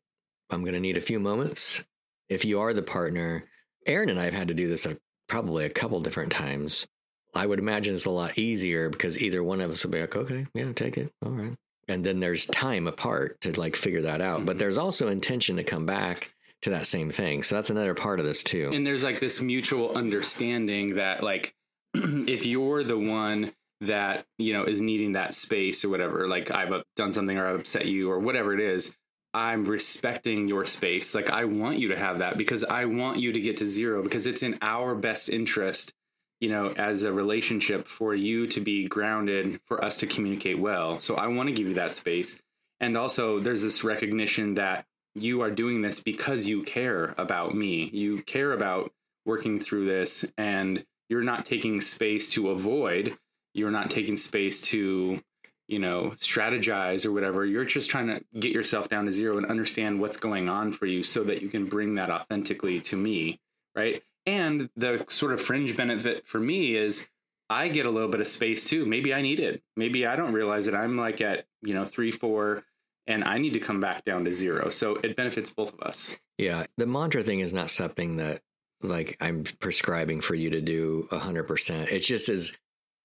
I'm 0.50 0.62
going 0.62 0.74
to 0.74 0.80
need 0.80 0.96
a 0.96 1.00
few 1.00 1.18
moments. 1.18 1.84
If 2.28 2.44
you 2.44 2.60
are 2.60 2.72
the 2.72 2.82
partner, 2.82 3.44
Aaron 3.86 4.08
and 4.10 4.20
I 4.20 4.24
have 4.24 4.34
had 4.34 4.48
to 4.48 4.54
do 4.54 4.68
this 4.68 4.86
a, 4.86 4.96
probably 5.28 5.64
a 5.64 5.70
couple 5.70 6.00
different 6.00 6.32
times. 6.32 6.86
I 7.34 7.46
would 7.46 7.58
imagine 7.58 7.94
it's 7.94 8.06
a 8.06 8.10
lot 8.10 8.38
easier 8.38 8.88
because 8.90 9.20
either 9.20 9.42
one 9.42 9.60
of 9.60 9.70
us 9.70 9.84
will 9.84 9.92
be 9.92 10.00
like, 10.00 10.16
okay, 10.16 10.46
yeah, 10.54 10.72
take 10.72 10.98
it. 10.98 11.12
All 11.24 11.32
right. 11.32 11.54
And 11.88 12.04
then 12.04 12.20
there's 12.20 12.46
time 12.46 12.86
apart 12.86 13.40
to 13.42 13.58
like 13.58 13.76
figure 13.76 14.02
that 14.02 14.20
out. 14.20 14.44
But 14.44 14.56
Mhm. 14.56 14.58
there's 14.60 14.78
also 14.78 15.08
intention 15.08 15.56
to 15.56 15.64
come 15.64 15.86
back 15.86 16.32
to 16.62 16.70
that 16.70 16.86
same 16.86 17.10
thing. 17.10 17.42
So 17.42 17.54
that's 17.54 17.70
another 17.70 17.94
part 17.94 18.20
of 18.20 18.26
this 18.26 18.42
too. 18.44 18.70
And 18.72 18.86
there's 18.86 19.02
like 19.04 19.18
this 19.20 19.40
mutual 19.40 19.96
understanding 19.96 20.96
that 20.96 21.22
like 21.22 21.54
if 21.94 22.44
you're 22.46 22.84
the 22.84 22.98
one 22.98 23.52
that, 23.80 24.26
you 24.38 24.52
know, 24.52 24.64
is 24.64 24.80
needing 24.80 25.12
that 25.12 25.34
space 25.34 25.84
or 25.84 25.88
whatever, 25.88 26.28
like 26.28 26.54
I've 26.54 26.82
done 26.96 27.12
something 27.12 27.38
or 27.38 27.46
I've 27.46 27.60
upset 27.60 27.86
you 27.86 28.10
or 28.10 28.18
whatever 28.18 28.52
it 28.52 28.60
is, 28.60 28.94
I'm 29.32 29.64
respecting 29.64 30.48
your 30.48 30.64
space. 30.64 31.14
Like 31.14 31.30
I 31.30 31.44
want 31.44 31.78
you 31.78 31.88
to 31.88 31.98
have 31.98 32.18
that 32.18 32.36
because 32.36 32.64
I 32.64 32.86
want 32.86 33.18
you 33.18 33.32
to 33.32 33.40
get 33.40 33.58
to 33.58 33.66
zero 33.66 34.02
because 34.02 34.26
it's 34.26 34.42
in 34.42 34.58
our 34.60 34.94
best 34.94 35.28
interest, 35.28 35.94
you 36.40 36.48
know, 36.48 36.72
as 36.72 37.04
a 37.04 37.12
relationship 37.12 37.86
for 37.86 38.14
you 38.14 38.46
to 38.48 38.60
be 38.60 38.88
grounded, 38.88 39.60
for 39.64 39.82
us 39.84 39.98
to 39.98 40.06
communicate 40.06 40.58
well. 40.58 40.98
So 40.98 41.14
I 41.14 41.28
want 41.28 41.48
to 41.48 41.54
give 41.54 41.68
you 41.68 41.74
that 41.74 41.92
space. 41.92 42.42
And 42.80 42.96
also 42.96 43.40
there's 43.40 43.62
this 43.62 43.84
recognition 43.84 44.54
that 44.54 44.84
you 45.14 45.42
are 45.42 45.50
doing 45.50 45.82
this 45.82 46.02
because 46.02 46.48
you 46.48 46.62
care 46.62 47.14
about 47.16 47.54
me. 47.54 47.88
You 47.92 48.22
care 48.22 48.52
about 48.52 48.92
working 49.24 49.60
through 49.60 49.86
this 49.86 50.30
and 50.36 50.84
you're 51.08 51.22
not 51.22 51.44
taking 51.44 51.80
space 51.80 52.30
to 52.30 52.50
avoid. 52.50 53.16
You're 53.54 53.70
not 53.70 53.90
taking 53.90 54.16
space 54.16 54.60
to, 54.62 55.20
you 55.68 55.78
know, 55.78 56.14
strategize 56.16 57.06
or 57.06 57.12
whatever. 57.12 57.44
You're 57.44 57.64
just 57.64 57.90
trying 57.90 58.08
to 58.08 58.24
get 58.38 58.52
yourself 58.52 58.88
down 58.88 59.06
to 59.06 59.12
zero 59.12 59.38
and 59.38 59.46
understand 59.46 60.00
what's 60.00 60.16
going 60.16 60.48
on 60.48 60.72
for 60.72 60.86
you 60.86 61.02
so 61.02 61.24
that 61.24 61.42
you 61.42 61.48
can 61.48 61.66
bring 61.66 61.96
that 61.96 62.10
authentically 62.10 62.80
to 62.82 62.96
me. 62.96 63.40
Right. 63.74 64.02
And 64.26 64.68
the 64.76 65.04
sort 65.08 65.32
of 65.32 65.40
fringe 65.40 65.76
benefit 65.76 66.26
for 66.26 66.38
me 66.38 66.76
is 66.76 67.08
I 67.48 67.68
get 67.68 67.86
a 67.86 67.90
little 67.90 68.08
bit 68.08 68.20
of 68.20 68.26
space 68.26 68.68
too. 68.68 68.86
Maybe 68.86 69.12
I 69.12 69.22
need 69.22 69.40
it. 69.40 69.62
Maybe 69.76 70.06
I 70.06 70.14
don't 70.16 70.32
realize 70.32 70.66
that 70.66 70.74
I'm 70.74 70.96
like 70.96 71.20
at, 71.20 71.46
you 71.62 71.74
know, 71.74 71.84
three, 71.84 72.12
four, 72.12 72.64
and 73.06 73.24
I 73.24 73.38
need 73.38 73.54
to 73.54 73.60
come 73.60 73.80
back 73.80 74.04
down 74.04 74.24
to 74.24 74.32
zero. 74.32 74.70
So 74.70 74.96
it 75.02 75.16
benefits 75.16 75.50
both 75.50 75.72
of 75.72 75.80
us. 75.80 76.16
Yeah, 76.38 76.66
the 76.76 76.86
mantra 76.86 77.22
thing 77.22 77.40
is 77.40 77.52
not 77.52 77.70
something 77.70 78.16
that 78.16 78.42
like 78.82 79.16
I'm 79.20 79.44
prescribing 79.58 80.20
for 80.20 80.34
you 80.34 80.50
to 80.50 80.60
do 80.60 81.08
100%. 81.10 81.92
It 81.92 82.00
just 82.00 82.28
is 82.28 82.56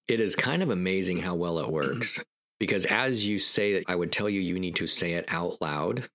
it 0.08 0.20
is 0.20 0.36
kind 0.36 0.62
of 0.64 0.70
amazing 0.70 1.20
how 1.20 1.36
well 1.36 1.60
it 1.60 1.70
works 1.70 2.24
because 2.60 2.86
as 2.86 3.26
you 3.26 3.40
say 3.40 3.74
it 3.74 3.86
I 3.88 3.96
would 3.96 4.12
tell 4.12 4.30
you 4.30 4.42
you 4.42 4.60
need 4.60 4.76
to 4.78 4.88
say 4.88 5.14
it 5.14 5.26
out 5.28 5.62
loud. 5.62 6.08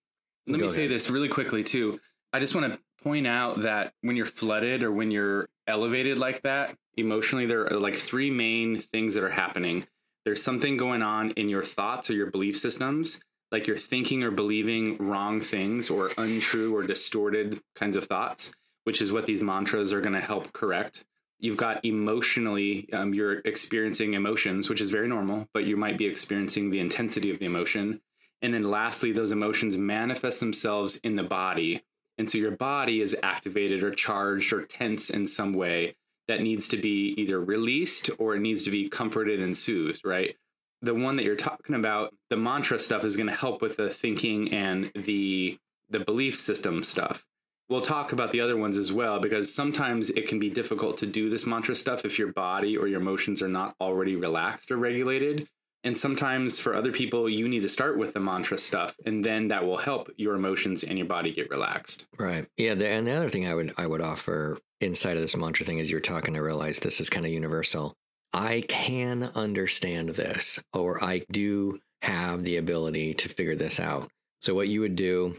Let 0.47 0.59
Go 0.59 0.67
me 0.67 0.69
say 0.69 0.87
this 0.87 1.11
really 1.11 1.29
quickly 1.29 1.63
too. 1.63 2.01
I 2.33 2.41
just 2.41 2.55
want 2.55 2.73
to 2.73 2.79
point 3.03 3.27
out 3.27 3.63
that 3.63 3.93
when 4.03 4.17
you're 4.17 4.27
flooded 4.27 4.83
or 4.83 4.93
when 4.93 5.11
you're 5.11 5.49
elevated 5.67 6.19
like 6.19 6.43
that 6.43 6.77
emotionally, 6.97 7.47
there 7.47 7.73
are 7.73 7.81
like 7.81 7.95
three 7.95 8.31
main 8.31 8.77
things 8.77 9.15
that 9.15 9.25
are 9.25 9.31
happening. 9.31 9.87
There's 10.25 10.43
something 10.43 10.77
going 10.77 11.03
on 11.03 11.31
in 11.33 11.49
your 11.49 11.63
thoughts 11.63 12.11
or 12.11 12.15
your 12.15 12.31
belief 12.31 12.57
systems, 12.57 13.23
like 13.51 13.67
you're 13.67 13.79
thinking 13.79 14.23
or 14.23 14.31
believing 14.31 14.99
wrong 14.99 15.41
things 15.41 15.91
or 15.91 16.11
untrue 16.19 16.77
or 16.77 16.83
distorted 16.83 17.61
kinds 17.75 17.97
of 17.97 18.05
thoughts, 18.05 18.53
which 18.85 19.01
is 19.01 19.13
what 19.13 19.27
these 19.27 19.43
mantras 19.43 19.93
are 19.93 20.01
going 20.01 20.15
to 20.15 20.21
help 20.21 20.53
correct. 20.53 21.05
You've 21.41 21.57
got 21.57 21.85
emotionally, 21.85 22.93
um, 22.93 23.15
you're 23.15 23.39
experiencing 23.41 24.15
emotions, 24.15 24.69
which 24.69 24.81
is 24.81 24.91
very 24.91 25.09
normal, 25.09 25.49
but 25.55 25.65
you 25.65 25.77
might 25.77 25.99
be 25.99 26.07
experiencing 26.07 26.71
the 26.71 26.81
intensity 26.81 27.31
of 27.31 27.39
the 27.39 27.47
emotion. 27.47 28.01
And 28.43 28.53
then 28.53 28.71
lastly, 28.71 29.13
those 29.13 29.33
emotions 29.33 29.77
manifest 29.77 30.41
themselves 30.41 30.97
in 30.99 31.17
the 31.17 31.23
body. 31.23 31.83
And 32.19 32.29
so 32.29 32.39
your 32.39 32.51
body 32.51 33.01
is 33.01 33.17
activated 33.23 33.83
or 33.83 33.91
charged 33.91 34.53
or 34.53 34.63
tense 34.63 35.09
in 35.09 35.27
some 35.27 35.55
way 35.55 35.95
that 36.29 36.43
needs 36.43 36.69
to 36.69 36.77
be 36.77 37.15
either 37.17 37.41
released 37.41 38.11
or 38.19 38.37
it 38.37 38.41
needs 38.41 38.63
to 38.65 38.71
be 38.71 38.89
comforted 38.89 39.41
and 39.41 39.57
soothed, 39.57 40.03
right? 40.05 40.37
The 40.83 40.95
one 40.95 41.17
that 41.17 41.25
you're 41.25 41.37
talking 41.37 41.75
about, 41.75 42.15
the 42.29 42.37
mantra 42.37 42.79
stuff 42.79 43.05
is 43.05 43.17
going 43.17 43.29
to 43.29 43.35
help 43.35 43.63
with 43.63 43.77
the 43.77 43.91
thinking 43.91 44.53
and 44.53 44.93
the 44.95 45.59
the 45.91 46.01
belief 46.01 46.39
system 46.39 46.85
stuff. 46.85 47.27
We'll 47.71 47.81
talk 47.81 48.11
about 48.11 48.33
the 48.33 48.41
other 48.41 48.57
ones 48.57 48.77
as 48.77 48.93
well 48.93 49.21
because 49.21 49.55
sometimes 49.55 50.11
it 50.11 50.27
can 50.27 50.41
be 50.41 50.51
difficult 50.51 50.99
to 50.99 51.07
do 51.07 51.31
this 51.31 51.47
mantra 51.47 51.77
stuff 51.77 52.05
if 52.05 52.19
your 52.19 52.33
body 52.33 52.77
or 52.77 52.89
your 52.89 53.01
emotions 53.01 53.43
are 53.43 53.49
not 53.49 53.77
already 53.81 54.17
relaxed 54.17 54.73
or 54.73 54.77
regulated. 54.77 55.47
And 55.85 55.97
sometimes 55.97 56.59
for 56.59 56.75
other 56.75 56.91
people, 56.91 57.31
you 57.31 57.49
need 57.49 57.63
to 57.63 57.69
start 57.69 57.97
with 57.97 58.13
the 58.13 58.19
mantra 58.19 58.59
stuff, 58.59 58.97
and 59.07 59.25
then 59.25 59.49
that 59.49 59.65
will 59.65 59.79
help 59.79 60.11
your 60.17 60.35
emotions 60.35 60.83
and 60.83 60.99
your 60.99 61.07
body 61.07 61.33
get 61.33 61.49
relaxed. 61.49 62.07
Right. 62.19 62.45
Yeah, 62.57 62.75
the, 62.75 62.89
and 62.89 63.07
the 63.07 63.13
other 63.13 63.31
thing 63.31 63.47
I 63.47 63.55
would 63.55 63.73
I 63.79 63.87
would 63.87 64.03
offer 64.03 64.59
inside 64.81 65.15
of 65.15 65.23
this 65.23 65.37
mantra 65.37 65.65
thing 65.65 65.79
is 65.79 65.91
you're 65.91 66.01
talking 66.01 66.35
to 66.35 66.43
realize 66.43 66.81
this 66.81 67.01
is 67.01 67.09
kind 67.09 67.25
of 67.25 67.31
universal. 67.31 67.95
I 68.35 68.65
can 68.69 69.31
understand 69.37 70.11
this 70.11 70.59
or 70.73 71.03
I 71.03 71.25
do 71.31 71.79
have 72.03 72.43
the 72.43 72.57
ability 72.57 73.15
to 73.15 73.29
figure 73.29 73.57
this 73.57 73.79
out. 73.79 74.11
So 74.43 74.55
what 74.55 74.69
you 74.69 74.81
would 74.81 74.97
do 74.97 75.37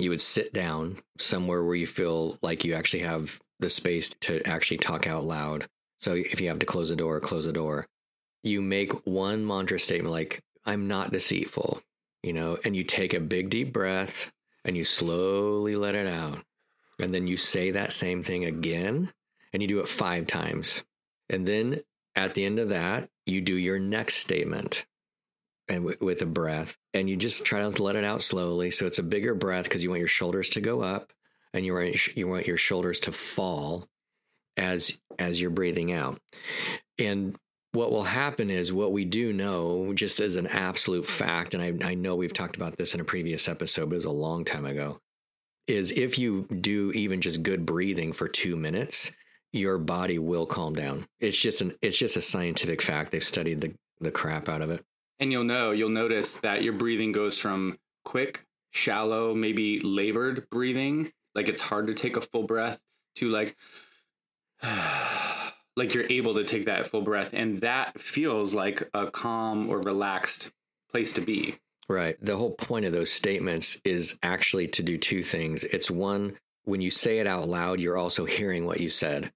you 0.00 0.10
would 0.10 0.20
sit 0.20 0.52
down 0.52 0.98
somewhere 1.18 1.62
where 1.62 1.76
you 1.76 1.86
feel 1.86 2.38
like 2.42 2.64
you 2.64 2.74
actually 2.74 3.02
have 3.02 3.40
the 3.58 3.68
space 3.68 4.08
to 4.20 4.42
actually 4.46 4.78
talk 4.78 5.06
out 5.06 5.24
loud. 5.24 5.66
So 6.00 6.14
if 6.14 6.40
you 6.40 6.48
have 6.48 6.58
to 6.60 6.66
close 6.66 6.88
the 6.88 6.96
door, 6.96 7.20
close 7.20 7.44
the 7.44 7.52
door. 7.52 7.86
You 8.42 8.62
make 8.62 9.06
one 9.06 9.46
mantra 9.46 9.78
statement 9.78 10.12
like, 10.12 10.40
I'm 10.64 10.88
not 10.88 11.12
deceitful, 11.12 11.82
you 12.22 12.32
know, 12.32 12.58
and 12.64 12.74
you 12.74 12.84
take 12.84 13.12
a 13.12 13.20
big 13.20 13.50
deep 13.50 13.72
breath 13.72 14.32
and 14.64 14.76
you 14.76 14.84
slowly 14.84 15.76
let 15.76 15.94
it 15.94 16.06
out. 16.06 16.42
And 16.98 17.14
then 17.14 17.26
you 17.26 17.36
say 17.36 17.70
that 17.70 17.92
same 17.92 18.22
thing 18.22 18.44
again 18.44 19.12
and 19.52 19.62
you 19.62 19.68
do 19.68 19.80
it 19.80 19.88
five 19.88 20.26
times. 20.26 20.84
And 21.28 21.46
then 21.46 21.80
at 22.16 22.34
the 22.34 22.44
end 22.44 22.58
of 22.58 22.70
that, 22.70 23.08
you 23.26 23.40
do 23.40 23.54
your 23.54 23.78
next 23.78 24.16
statement. 24.16 24.86
And 25.70 25.86
w- 25.86 25.98
with 26.00 26.20
a 26.20 26.26
breath, 26.26 26.76
and 26.92 27.08
you 27.08 27.16
just 27.16 27.44
try 27.44 27.60
to 27.60 27.82
let 27.82 27.96
it 27.96 28.04
out 28.04 28.20
slowly. 28.20 28.70
So 28.70 28.86
it's 28.86 28.98
a 28.98 29.04
bigger 29.04 29.34
breath 29.34 29.64
because 29.64 29.82
you 29.82 29.90
want 29.90 30.00
your 30.00 30.08
shoulders 30.08 30.50
to 30.50 30.60
go 30.60 30.82
up, 30.82 31.12
and 31.54 31.64
you 31.64 31.72
want 31.72 32.16
you 32.16 32.28
want 32.28 32.46
your 32.46 32.58
shoulders 32.58 33.00
to 33.00 33.12
fall 33.12 33.88
as 34.56 34.98
as 35.18 35.40
you're 35.40 35.50
breathing 35.50 35.92
out. 35.92 36.20
And 36.98 37.36
what 37.72 37.92
will 37.92 38.02
happen 38.02 38.50
is 38.50 38.72
what 38.72 38.92
we 38.92 39.04
do 39.04 39.32
know, 39.32 39.94
just 39.94 40.20
as 40.20 40.36
an 40.36 40.48
absolute 40.48 41.06
fact, 41.06 41.54
and 41.54 41.62
I, 41.62 41.90
I 41.90 41.94
know 41.94 42.16
we've 42.16 42.32
talked 42.32 42.56
about 42.56 42.76
this 42.76 42.94
in 42.94 43.00
a 43.00 43.04
previous 43.04 43.48
episode, 43.48 43.88
but 43.88 43.94
it 43.94 43.98
was 43.98 44.04
a 44.06 44.10
long 44.10 44.44
time 44.44 44.66
ago, 44.66 44.98
is 45.68 45.92
if 45.92 46.18
you 46.18 46.46
do 46.46 46.90
even 46.92 47.20
just 47.20 47.44
good 47.44 47.64
breathing 47.64 48.12
for 48.12 48.26
two 48.26 48.56
minutes, 48.56 49.12
your 49.52 49.78
body 49.78 50.18
will 50.18 50.46
calm 50.46 50.74
down. 50.74 51.06
It's 51.20 51.38
just 51.38 51.60
an 51.60 51.74
it's 51.80 51.98
just 51.98 52.16
a 52.16 52.22
scientific 52.22 52.82
fact. 52.82 53.12
They've 53.12 53.22
studied 53.22 53.60
the 53.60 53.74
the 54.00 54.10
crap 54.10 54.48
out 54.48 54.62
of 54.62 54.70
it. 54.70 54.84
And 55.20 55.30
you'll 55.30 55.44
know, 55.44 55.70
you'll 55.70 55.90
notice 55.90 56.40
that 56.40 56.62
your 56.62 56.72
breathing 56.72 57.12
goes 57.12 57.38
from 57.38 57.78
quick, 58.04 58.46
shallow, 58.70 59.34
maybe 59.34 59.78
labored 59.78 60.48
breathing, 60.50 61.12
like 61.34 61.48
it's 61.48 61.60
hard 61.60 61.86
to 61.88 61.94
take 61.94 62.16
a 62.16 62.20
full 62.20 62.44
breath, 62.44 62.80
to 63.16 63.28
like 63.28 63.56
like 65.76 65.94
you're 65.94 66.10
able 66.10 66.34
to 66.34 66.44
take 66.44 66.66
that 66.66 66.86
full 66.86 67.02
breath 67.02 67.30
and 67.32 67.60
that 67.60 67.98
feels 67.98 68.54
like 68.54 68.88
a 68.92 69.10
calm 69.10 69.68
or 69.68 69.80
relaxed 69.80 70.52
place 70.90 71.12
to 71.14 71.20
be. 71.20 71.56
Right. 71.88 72.16
The 72.20 72.36
whole 72.36 72.52
point 72.52 72.84
of 72.84 72.92
those 72.92 73.12
statements 73.12 73.80
is 73.84 74.18
actually 74.22 74.68
to 74.68 74.82
do 74.82 74.96
two 74.96 75.22
things. 75.22 75.64
It's 75.64 75.90
one, 75.90 76.38
when 76.64 76.80
you 76.80 76.90
say 76.90 77.18
it 77.18 77.26
out 77.26 77.48
loud, 77.48 77.80
you're 77.80 77.96
also 77.96 78.26
hearing 78.26 78.64
what 78.64 78.80
you 78.80 78.88
said. 78.88 79.32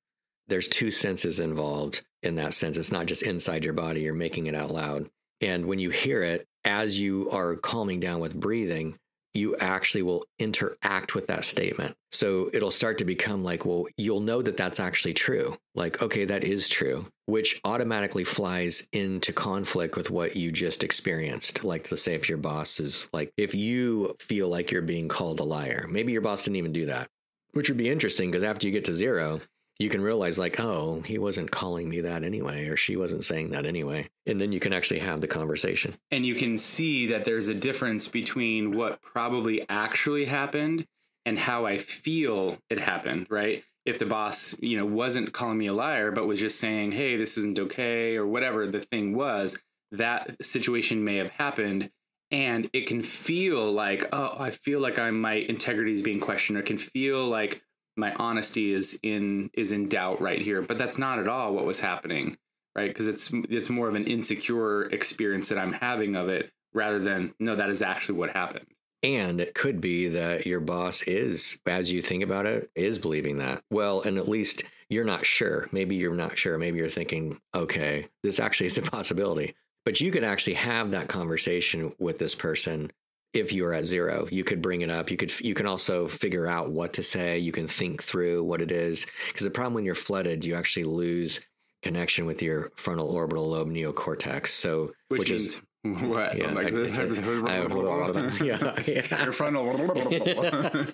There's 0.47 0.69
two 0.69 0.91
senses 0.91 1.41
involved 1.41 2.03
in 2.23 2.37
that 2.37 2.55
sense. 2.55 2.77
It's 2.77 2.93
not 2.93 3.07
just 3.07 3.23
inside 3.23 3.65
your 3.65 3.73
body, 3.73 4.03
you're 4.03 4.15
making 4.15 4.47
it 4.47 4.55
out 4.55 4.71
loud. 4.71 5.11
And 5.41 5.67
when 5.67 5.79
you 5.79 5.91
hear 5.91 6.23
it, 6.23 6.47
as 6.65 6.99
you 6.99 7.31
are 7.31 7.57
calming 7.57 8.01
down 8.01 8.21
with 8.21 8.39
breathing, 8.39 8.97
you 9.35 9.57
actually 9.57 10.03
will 10.03 10.25
interact 10.39 11.15
with 11.15 11.27
that 11.27 11.45
statement. 11.45 11.97
So 12.13 12.49
it'll 12.55 12.71
start 12.71 12.99
to 12.99 13.05
become 13.05 13.43
like, 13.43 13.67
well, 13.67 13.87
you'll 13.97 14.21
know 14.21 14.41
that 14.41 14.57
that's 14.57 14.79
actually 14.79 15.15
true. 15.15 15.57
Like, 15.75 16.01
okay, 16.01 16.25
that 16.25 16.45
is 16.45 16.69
true, 16.69 17.07
which 17.27 17.61
automatically 17.65 18.23
flies 18.23 18.87
into 18.93 19.33
conflict 19.33 19.97
with 19.97 20.11
what 20.11 20.37
you 20.37 20.53
just 20.53 20.85
experienced. 20.85 21.65
Like, 21.65 21.91
let's 21.91 22.03
say 22.03 22.15
if 22.15 22.29
your 22.29 22.39
boss 22.39 22.79
is 22.79 23.09
like, 23.13 23.33
if 23.37 23.57
you 23.57 24.15
feel 24.21 24.49
like 24.49 24.71
you're 24.71 24.83
being 24.83 25.09
called 25.09 25.41
a 25.41 25.45
liar, 25.45 25.87
maybe 25.91 26.13
your 26.13 26.23
boss 26.23 26.45
didn't 26.45 26.57
even 26.57 26.73
do 26.73 26.87
that, 26.87 27.09
which 27.53 27.69
would 27.69 27.79
be 27.79 27.91
interesting 27.91 28.31
because 28.31 28.45
after 28.45 28.69
you 28.69 28.73
get 28.73 28.85
to 28.85 28.95
zero, 28.95 29.41
you 29.79 29.89
can 29.89 30.01
realize 30.01 30.39
like 30.39 30.61
oh 30.61 31.03
he 31.05 31.19
wasn't 31.19 31.51
calling 31.51 31.89
me 31.89 32.01
that 32.01 32.23
anyway 32.23 32.69
or 32.69 32.77
she 32.77 32.97
wasn't 32.97 33.25
saying 33.25 33.51
that 33.51 33.67
anyway. 33.67 34.09
And 34.27 34.41
then 34.41 34.53
you 34.53 34.61
can 34.61 34.73
actually 34.73 35.01
have 35.01 35.21
the 35.21 35.27
conversation. 35.27 35.95
And 36.11 36.25
you 36.25 36.35
can 36.35 36.59
see 36.59 37.07
that 37.09 37.25
there's 37.25 37.49
a 37.49 37.55
difference 37.55 38.09
between 38.09 38.77
what 38.77 39.03
probably 39.03 39.69
actually 39.69 40.25
happened 40.27 40.87
and 41.27 41.39
how 41.39 41.65
i 41.65 41.79
feel 41.79 42.59
it 42.71 42.79
happened 42.79 43.27
right? 43.31 43.65
If 43.85 43.99
the 43.99 44.07
boss 44.07 44.57
you 44.61 44.79
know 44.79 44.87
wasn't 44.87 45.33
calling 45.33 45.59
me 45.59 45.67
a 45.67 45.73
liar 45.73 46.11
but 46.13 46.27
was 46.27 46.41
just 46.41 46.61
saying 46.61 46.93
hey 46.93 47.17
this 47.17 47.37
isn't 47.39 47.59
okay 47.59 48.17
or 48.17 48.27
whatever 48.27 48.67
the 48.67 48.81
thing 48.81 49.17
was 49.17 49.59
that 49.93 50.45
situation 50.45 51.05
may 51.05 51.17
have 51.17 51.31
happened. 51.31 51.91
And 52.31 52.69
it 52.73 52.87
can 52.87 53.03
feel 53.03 53.71
like 53.73 54.09
oh 54.13 54.37
i 54.39 54.51
feel 54.51 54.81
like 54.81 54.99
i 54.99 55.11
my 55.11 55.35
integrity 55.35 55.93
is 55.93 56.03
being 56.03 56.21
questioned 56.21 56.59
or 56.59 56.63
can 56.63 56.79
feel 56.79 57.27
like 57.27 57.63
my 57.97 58.15
honesty 58.15 58.73
is 58.73 58.99
in 59.03 59.51
is 59.55 59.73
in 59.73 59.89
doubt 59.89 60.21
right 60.21 60.41
here. 60.41 60.63
But 60.63 60.79
that's 60.79 60.99
not 60.99 61.19
at 61.19 61.29
all 61.29 61.55
what 61.55 61.65
was 61.65 61.81
happening 61.81 62.37
right? 62.77 62.89
Because 62.89 63.07
it's 63.07 63.33
it's 63.33 63.71
more 63.71 63.89
of 63.89 63.95
an 63.95 64.05
insecure 64.05 64.83
experience 64.83 65.49
that 65.49 65.59
i'm 65.59 65.73
having 65.73 66.17
of 66.17 66.29
it 66.29 66.53
rather 66.73 66.99
than 66.99 67.35
no 67.39 67.57
that 67.57 67.71
is 67.71 67.83
actually 67.83 68.19
what 68.19 68.31
happened. 68.31 68.67
And 69.03 69.39
it 69.39 69.55
could 69.55 69.83
be 69.83 70.09
that 70.09 70.47
your 70.47 70.61
boss 70.61 71.03
is 71.03 71.61
as 71.67 71.93
you 71.93 72.01
think 72.01 72.23
about 72.23 72.47
it 72.47 72.71
is 72.75 72.99
believing 72.99 73.37
that. 73.37 73.63
Well 73.71 74.01
and 74.03 74.19
at 74.19 74.29
least 74.29 74.65
you're 74.89 75.05
not 75.05 75.25
sure. 75.25 75.69
Maybe 75.73 75.97
you're 75.97 76.15
not 76.15 76.37
sure. 76.37 76.59
Maybe 76.59 76.79
you're 76.79 76.89
thinking 76.89 77.41
okay 77.55 78.09
this 78.23 78.41
actually 78.41 78.69
is 78.69 78.79
a 78.79 78.83
possibility. 78.91 79.55
But 79.85 80.01
you 80.01 80.11
could 80.11 80.25
actually 80.25 80.55
have 80.55 80.93
that 80.93 81.09
conversation 81.09 81.93
with 81.99 82.19
this 82.19 82.35
person 82.35 82.91
if 83.35 83.53
you 83.53 83.67
are 83.67 83.75
at 83.75 83.85
zero 83.85 84.27
you 84.31 84.45
could 84.45 84.63
bring 84.63 84.81
it 84.81 84.91
up. 84.91 85.11
You 85.11 85.17
could 85.17 85.39
you 85.41 85.55
can 85.55 85.67
also 85.67 86.07
figure 86.07 86.47
out 86.47 86.71
what 86.71 86.95
to 86.95 87.03
say. 87.03 87.39
You 87.39 87.53
can 87.53 87.67
think 87.67 88.03
through 88.03 88.45
what 88.45 88.63
it 88.63 88.73
is. 88.73 89.07
Because 89.29 89.45
the 89.45 89.51
problem 89.51 89.75
when 89.75 89.85
you're 89.85 89.95
flooded 89.95 90.45
you 90.45 90.55
actually 90.55 90.85
lose 90.85 91.45
connection 91.83 92.25
with 92.25 92.41
your 92.41 92.73
frontal 92.77 93.11
orbital 93.11 93.49
lobe 93.49 93.69
neocortex. 93.69 94.47
So 94.49 94.93
which, 95.09 95.19
which 95.19 95.31
is 95.31 95.63
what? 96.01 96.39
Yeah, 96.39 96.51
like, 96.53 96.73
yeah, 98.43 98.75
yeah. 98.87 99.23
Your 99.23 99.33
frontal. 99.33 99.71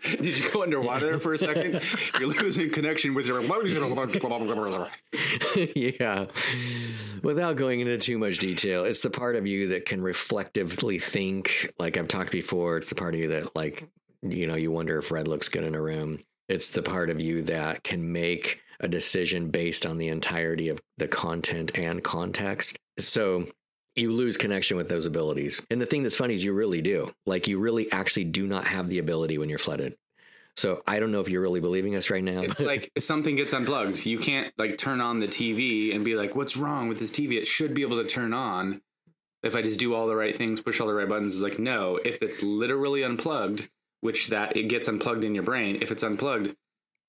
Did 0.03 0.37
you 0.37 0.51
go 0.51 0.65
underwater 0.65 1.21
for 1.21 1.33
a 1.33 1.39
second? 1.39 1.81
You're 2.19 2.29
losing 2.29 2.71
connection 2.71 3.15
with 3.15 3.25
your. 3.25 3.41
yeah. 5.77 6.27
Without 7.23 7.55
going 7.55 7.79
into 7.79 7.99
too 7.99 8.19
much 8.19 8.39
detail, 8.39 8.85
it's 8.85 9.03
the 9.03 9.11
part 9.11 9.37
of 9.37 9.47
you 9.47 9.69
that 9.69 9.87
can 9.87 10.03
reflectively 10.03 10.99
think. 10.99 11.73
Like 11.79 11.97
I've 11.97 12.09
talked 12.09 12.33
before, 12.33 12.77
it's 12.77 12.89
the 12.89 12.97
part 12.97 13.15
of 13.15 13.21
you 13.21 13.29
that, 13.29 13.55
like, 13.55 13.89
you 14.23 14.49
know, 14.49 14.57
you 14.57 14.73
wonder 14.73 14.99
if 14.99 15.13
red 15.13 15.29
looks 15.29 15.49
good 15.49 15.63
in 15.63 15.77
a 15.77 15.81
room. 15.81 16.19
It's 16.49 16.73
the 16.73 16.83
part 16.83 17.11
of 17.11 17.21
you 17.21 17.43
that 17.43 17.85
can 17.85 18.11
make 18.11 18.61
a 18.81 18.89
decision 18.89 19.51
based 19.51 19.87
on 19.87 19.99
the 19.99 20.09
entirety 20.09 20.69
of 20.69 20.81
the 20.99 21.07
content 21.07 21.71
and 21.79 22.03
context. 22.03 22.77
So 22.99 23.47
you 23.97 24.13
lose 24.13 24.37
connection 24.37 24.77
with 24.77 24.89
those 24.89 25.07
abilities. 25.07 25.67
And 25.71 25.81
the 25.81 25.87
thing 25.87 26.03
that's 26.03 26.17
funny 26.17 26.35
is 26.35 26.45
you 26.45 26.53
really 26.53 26.81
do. 26.83 27.13
Like 27.27 27.49
you 27.49 27.59
really 27.59 27.91
actually 27.93 28.25
do 28.25 28.47
not 28.47 28.67
have 28.67 28.89
the 28.89 28.99
ability 28.99 29.39
when 29.39 29.49
you're 29.49 29.59
flooded. 29.59 29.97
So 30.57 30.83
I 30.87 31.01
don't 31.01 31.13
know 31.13 31.21
if 31.21 31.29
you're 31.29 31.43
really 31.43 31.61
believing 31.61 31.95
us 31.95 32.11
right 32.11 32.23
now. 32.23 32.41
It's 32.41 32.61
like 32.61 32.91
something 32.99 33.37
gets 33.37 33.53
unplugged. 33.53 34.05
You 34.05 34.19
can't 34.19 34.53
like 34.59 34.79
turn 34.79 35.01
on 35.01 35.21
the 35.21 35.29
TV 35.29 35.95
and 35.95 36.05
be 36.05 36.17
like, 36.17 36.35
"What's 36.35 36.57
wrong 36.57 36.89
with 36.89 36.99
this 36.99 37.11
TV?" 37.11 37.39
It 37.39 37.47
should 37.47 37.73
be 37.73 37.83
able 37.83 38.03
to 38.03 38.09
turn 38.09 38.35
on 38.35 38.83
if 39.43 39.57
I 39.57 39.63
just 39.63 39.81
do 39.81 39.95
all 39.95 40.07
the 40.07 40.17
right 40.17 40.37
things, 40.37 40.61
push 40.61 40.81
all 40.81 40.89
the 40.89 40.95
right 40.95 41.09
buttons. 41.09 41.35
It's 41.35 41.43
like, 41.43 41.59
no, 41.59 41.99
if 42.05 42.23
it's 42.23 42.43
literally 42.43 43.03
unplugged, 43.03 43.71
which 44.01 44.29
that 44.29 44.57
it 44.57 44.65
gets 44.65 44.89
unplugged 44.89 45.25
in 45.25 45.35
your 45.35 45.45
brain. 45.45 45.79
If 45.81 45.91
it's 45.93 46.03
unplugged, 46.03 46.55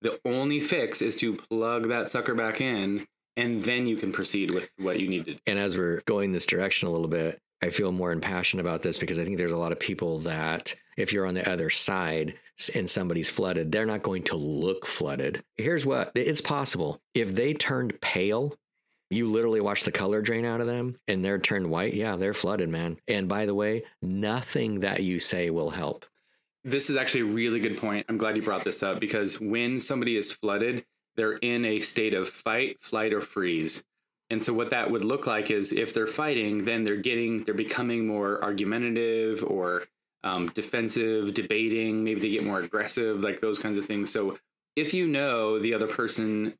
the 0.01 0.19
only 0.25 0.59
fix 0.59 1.01
is 1.01 1.15
to 1.17 1.35
plug 1.35 1.89
that 1.89 2.09
sucker 2.09 2.35
back 2.35 2.61
in 2.61 3.07
and 3.37 3.63
then 3.63 3.85
you 3.85 3.95
can 3.95 4.11
proceed 4.11 4.51
with 4.51 4.71
what 4.77 4.99
you 4.99 5.07
need 5.07 5.25
needed. 5.25 5.41
And 5.47 5.57
as 5.57 5.77
we're 5.77 6.01
going 6.05 6.31
this 6.31 6.45
direction 6.45 6.87
a 6.87 6.91
little 6.91 7.07
bit, 7.07 7.39
I 7.61 7.69
feel 7.69 7.91
more 7.91 8.11
impassioned 8.11 8.59
about 8.59 8.81
this 8.81 8.97
because 8.97 9.19
I 9.19 9.23
think 9.23 9.37
there's 9.37 9.51
a 9.51 9.57
lot 9.57 9.71
of 9.71 9.79
people 9.79 10.19
that 10.19 10.75
if 10.97 11.13
you're 11.13 11.27
on 11.27 11.35
the 11.35 11.49
other 11.49 11.69
side 11.69 12.35
and 12.75 12.89
somebody's 12.89 13.29
flooded, 13.29 13.71
they're 13.71 13.85
not 13.85 14.03
going 14.03 14.23
to 14.23 14.35
look 14.35 14.85
flooded. 14.85 15.43
Here's 15.57 15.85
what 15.85 16.11
it's 16.15 16.41
possible. 16.41 16.99
If 17.13 17.35
they 17.35 17.53
turned 17.53 17.99
pale, 18.01 18.55
you 19.09 19.27
literally 19.27 19.61
watch 19.61 19.83
the 19.83 19.91
color 19.91 20.21
drain 20.21 20.45
out 20.45 20.61
of 20.61 20.67
them 20.67 20.95
and 21.07 21.23
they're 21.23 21.39
turned 21.39 21.69
white. 21.69 21.93
Yeah, 21.93 22.15
they're 22.15 22.33
flooded, 22.33 22.69
man. 22.69 22.97
And 23.07 23.27
by 23.27 23.45
the 23.45 23.55
way, 23.55 23.83
nothing 24.01 24.79
that 24.79 25.03
you 25.03 25.19
say 25.19 25.49
will 25.49 25.71
help. 25.71 26.05
This 26.63 26.89
is 26.89 26.95
actually 26.95 27.21
a 27.21 27.33
really 27.33 27.59
good 27.59 27.77
point. 27.77 28.05
I'm 28.07 28.17
glad 28.17 28.35
you 28.35 28.43
brought 28.43 28.63
this 28.63 28.83
up 28.83 28.99
because 28.99 29.41
when 29.41 29.79
somebody 29.79 30.15
is 30.15 30.31
flooded, 30.31 30.85
they're 31.15 31.33
in 31.33 31.65
a 31.65 31.79
state 31.79 32.13
of 32.13 32.27
fight, 32.27 32.79
flight, 32.79 33.13
or 33.13 33.21
freeze. 33.21 33.83
And 34.29 34.41
so 34.41 34.53
what 34.53 34.69
that 34.69 34.89
would 34.89 35.03
look 35.03 35.27
like 35.27 35.51
is 35.51 35.73
if 35.73 35.93
they're 35.93 36.07
fighting, 36.07 36.63
then 36.63 36.85
they're 36.85 36.95
getting 36.95 37.43
they're 37.43 37.53
becoming 37.53 38.07
more 38.07 38.41
argumentative 38.41 39.43
or 39.43 39.83
um, 40.23 40.47
defensive, 40.47 41.33
debating. 41.33 42.03
Maybe 42.03 42.21
they 42.21 42.29
get 42.29 42.45
more 42.45 42.59
aggressive, 42.59 43.23
like 43.23 43.41
those 43.41 43.59
kinds 43.59 43.77
of 43.77 43.85
things. 43.85 44.11
So 44.11 44.37
if 44.75 44.93
you 44.93 45.07
know 45.07 45.59
the 45.59 45.73
other 45.73 45.87
person 45.87 46.53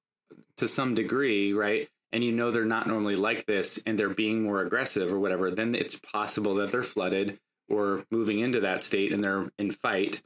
to 0.57 0.67
some 0.67 0.95
degree, 0.95 1.53
right, 1.53 1.87
and 2.11 2.23
you 2.23 2.33
know 2.33 2.51
they're 2.51 2.65
not 2.65 2.87
normally 2.87 3.15
like 3.15 3.45
this, 3.45 3.81
and 3.85 3.97
they're 3.97 4.09
being 4.09 4.43
more 4.43 4.61
aggressive 4.61 5.13
or 5.13 5.19
whatever, 5.19 5.49
then 5.49 5.73
it's 5.73 5.95
possible 5.95 6.55
that 6.55 6.71
they're 6.71 6.83
flooded 6.83 7.39
or 7.69 8.03
moving 8.11 8.39
into 8.39 8.59
that 8.59 8.81
state 8.81 9.13
and 9.13 9.23
they're 9.23 9.49
in 9.57 9.71
fight. 9.71 10.21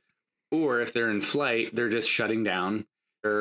Or 0.52 0.80
if 0.80 0.94
they're 0.94 1.12
in 1.12 1.22
flight, 1.22 1.76
they're 1.76 1.90
just 1.90 2.10
shutting 2.10 2.44
down 2.44 2.86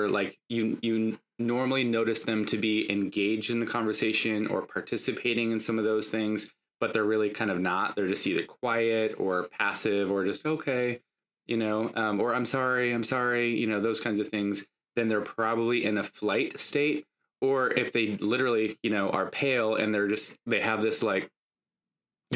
like 0.09 0.38
you 0.49 0.79
you 0.83 1.18
normally 1.38 1.85
notice 1.85 2.23
them 2.23 2.44
to 2.44 2.57
be 2.57 2.90
engaged 2.90 3.51
in 3.51 3.61
the 3.61 3.66
conversation 3.66 4.47
or 4.47 4.62
participating 4.62 5.51
in 5.51 5.59
some 5.61 5.79
of 5.79 5.85
those 5.85 6.09
things 6.09 6.51
but 6.81 6.92
they're 6.92 7.05
really 7.05 7.31
kind 7.31 7.51
of 7.51 7.59
not. 7.59 7.97
They're 7.97 8.09
just 8.09 8.27
either 8.27 8.44
quiet 8.44 9.14
or 9.18 9.49
passive 9.49 10.11
or 10.11 10.25
just 10.25 10.44
okay 10.44 11.01
you 11.47 11.57
know 11.59 11.90
um, 11.94 12.20
or 12.20 12.35
i'm 12.35 12.47
sorry 12.47 12.92
i'm 12.92 13.05
sorry 13.05 13.59
you 13.59 13.66
know 13.66 13.81
those 13.81 14.01
kinds 14.01 14.20
of 14.20 14.29
things. 14.29 14.66
Then 14.97 15.09
they're 15.09 15.20
probably 15.20 15.85
in 15.85 15.99
a 15.99 16.05
flight 16.05 16.59
state 16.59 17.07
or 17.40 17.70
if 17.70 17.92
they 17.92 18.16
literally 18.18 18.79
you 18.83 18.90
know 18.90 19.11
are 19.11 19.31
pale 19.31 19.75
and 19.77 19.94
they're 19.94 20.09
just 20.09 20.38
they 20.47 20.61
have 20.61 20.83
this 20.83 21.03
like 21.03 21.31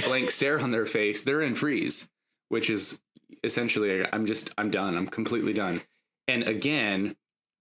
blank 0.05 0.31
stare 0.31 0.61
on 0.61 0.71
their 0.71 0.87
face 0.87 1.23
they're 1.23 1.43
in 1.43 1.55
freeze 1.55 2.09
which 2.49 2.71
is 2.71 3.01
essentially 3.45 4.05
i'm 4.13 4.27
just 4.27 4.51
i'm 4.59 4.71
done. 4.71 4.97
I'm 4.97 5.07
completely 5.07 5.53
done. 5.53 5.83
And 6.27 6.49
again 6.49 7.17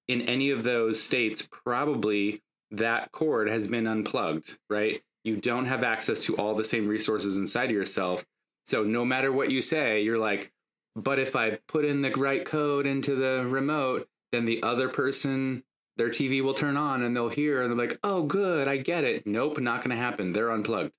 in 0.08 0.22
any 0.22 0.52
of 0.52 0.64
those 0.64 1.02
states, 1.02 1.48
probably 1.50 2.42
that 2.72 3.12
cord 3.12 3.50
has 3.50 3.68
been 3.68 3.88
unplugged, 3.88 4.58
right? 4.70 5.02
You 5.24 5.38
don't 5.38 5.66
have 5.66 5.84
access 5.84 6.22
to 6.26 6.36
all 6.38 6.56
the 6.56 6.64
same 6.64 6.88
resources 6.88 7.38
inside 7.38 7.66
of 7.66 7.76
yourself. 7.76 8.26
So 8.66 8.84
no 8.84 9.06
matter 9.06 9.32
what 9.32 9.52
you 9.52 9.62
say, 9.62 10.02
you're 10.02 10.18
like, 10.18 10.52
but 10.96 11.20
if 11.20 11.36
I 11.36 11.60
put 11.68 11.86
in 11.86 12.02
the 12.02 12.12
right 12.12 12.44
code 12.44 12.86
into 12.86 13.16
the 13.16 13.46
remote, 13.48 14.08
then 14.32 14.46
the 14.46 14.64
other 14.64 14.90
person, 14.90 15.64
their 15.96 16.10
TV 16.10 16.42
will 16.42 16.54
turn 16.54 16.76
on 16.76 17.02
and 17.04 17.16
they'll 17.16 17.30
hear 17.30 17.62
and 17.62 17.70
they're 17.70 17.78
like, 17.78 18.00
oh, 18.04 18.24
good, 18.24 18.68
I 18.68 18.78
get 18.78 19.04
it. 19.04 19.26
Nope, 19.26 19.60
not 19.60 19.82
going 19.82 19.96
to 19.96 20.02
happen. 20.02 20.34
They're 20.34 20.52
unplugged. 20.52 20.94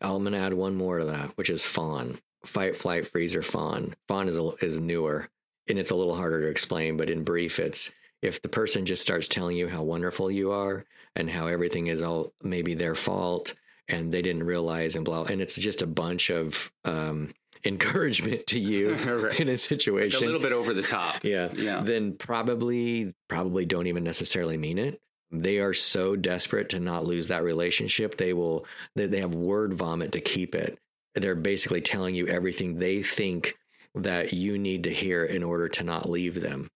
I'm 0.00 0.22
going 0.22 0.32
to 0.32 0.38
add 0.38 0.54
one 0.54 0.74
more 0.74 0.98
to 0.98 1.04
that, 1.06 1.36
which 1.36 1.50
is 1.50 1.64
fawn. 1.64 2.18
Fight, 2.44 2.76
flight, 2.76 3.06
freeze, 3.06 3.36
or 3.36 3.42
fawn. 3.42 3.94
Fawn 4.06 4.28
is, 4.28 4.38
a, 4.38 4.52
is 4.60 4.78
newer 4.78 5.28
and 5.68 5.78
it's 5.78 5.90
a 5.90 5.96
little 5.96 6.16
harder 6.16 6.40
to 6.42 6.48
explain, 6.48 6.96
but 6.96 7.10
in 7.10 7.24
brief, 7.24 7.58
it's 7.58 7.92
if 8.22 8.42
the 8.42 8.48
person 8.48 8.84
just 8.84 9.02
starts 9.02 9.28
telling 9.28 9.56
you 9.56 9.68
how 9.68 9.82
wonderful 9.82 10.30
you 10.30 10.50
are 10.50 10.84
and 11.14 11.30
how 11.30 11.46
everything 11.46 11.86
is 11.86 12.02
all 12.02 12.32
maybe 12.42 12.74
their 12.74 12.94
fault 12.94 13.54
and 13.88 14.12
they 14.12 14.22
didn't 14.22 14.44
realize 14.44 14.96
and 14.96 15.04
blah, 15.04 15.22
and 15.24 15.40
it's 15.40 15.56
just 15.56 15.82
a 15.82 15.86
bunch 15.86 16.30
of 16.30 16.70
um, 16.84 17.32
encouragement 17.64 18.46
to 18.48 18.58
you 18.58 18.94
right. 19.06 19.40
in 19.40 19.48
a 19.48 19.56
situation 19.56 20.20
like 20.20 20.28
a 20.28 20.32
little 20.32 20.40
bit 20.40 20.52
over 20.52 20.74
the 20.74 20.82
top. 20.82 21.16
Yeah. 21.24 21.50
Yeah. 21.54 21.80
Then 21.82 22.14
probably 22.14 23.14
probably 23.28 23.64
don't 23.64 23.86
even 23.86 24.04
necessarily 24.04 24.56
mean 24.56 24.78
it. 24.78 25.00
They 25.30 25.58
are 25.58 25.74
so 25.74 26.16
desperate 26.16 26.70
to 26.70 26.80
not 26.80 27.04
lose 27.04 27.28
that 27.28 27.42
relationship 27.42 28.16
they 28.16 28.32
will 28.32 28.66
they, 28.94 29.06
they 29.06 29.20
have 29.20 29.34
word 29.34 29.74
vomit 29.74 30.12
to 30.12 30.20
keep 30.20 30.54
it. 30.54 30.78
They're 31.14 31.34
basically 31.34 31.80
telling 31.80 32.14
you 32.14 32.26
everything 32.28 32.76
they 32.76 33.02
think 33.02 33.54
that 33.94 34.32
you 34.32 34.58
need 34.58 34.84
to 34.84 34.92
hear 34.92 35.24
in 35.24 35.42
order 35.42 35.68
to 35.68 35.84
not 35.84 36.08
leave 36.08 36.40
them. 36.40 36.68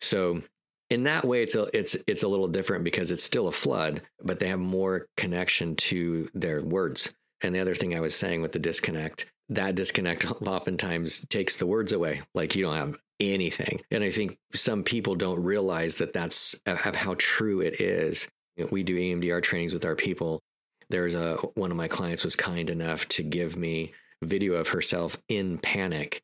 So 0.00 0.42
in 0.90 1.04
that 1.04 1.24
way 1.24 1.42
it's 1.42 1.54
a 1.54 1.66
it's 1.76 1.96
it's 2.06 2.24
a 2.24 2.28
little 2.28 2.48
different 2.48 2.84
because 2.84 3.10
it's 3.10 3.24
still 3.24 3.48
a 3.48 3.52
flood 3.52 4.02
but 4.22 4.38
they 4.38 4.48
have 4.48 4.58
more 4.58 5.06
connection 5.16 5.76
to 5.76 6.28
their 6.34 6.62
words. 6.62 7.14
And 7.42 7.54
the 7.54 7.60
other 7.60 7.74
thing 7.74 7.94
i 7.94 8.00
was 8.00 8.14
saying 8.14 8.42
with 8.42 8.52
the 8.52 8.58
disconnect 8.58 9.30
that 9.48 9.74
disconnect 9.74 10.30
oftentimes 10.46 11.26
takes 11.28 11.56
the 11.56 11.66
words 11.66 11.92
away 11.92 12.22
like 12.34 12.54
you 12.54 12.64
don't 12.64 12.76
have 12.76 12.96
anything. 13.20 13.80
And 13.90 14.04
i 14.04 14.10
think 14.10 14.38
some 14.52 14.82
people 14.82 15.14
don't 15.14 15.42
realize 15.42 15.96
that 15.96 16.12
that's 16.12 16.60
of 16.66 16.96
how 16.96 17.14
true 17.16 17.60
it 17.60 17.80
is. 17.80 18.28
We 18.70 18.82
do 18.82 18.98
EMDR 18.98 19.42
trainings 19.42 19.72
with 19.72 19.86
our 19.86 19.96
people. 19.96 20.42
There's 20.90 21.14
a 21.14 21.36
one 21.54 21.70
of 21.70 21.76
my 21.76 21.88
clients 21.88 22.24
was 22.24 22.36
kind 22.36 22.68
enough 22.68 23.08
to 23.08 23.22
give 23.22 23.56
me 23.56 23.94
video 24.22 24.54
of 24.54 24.68
herself 24.68 25.16
in 25.28 25.56
panic 25.58 26.22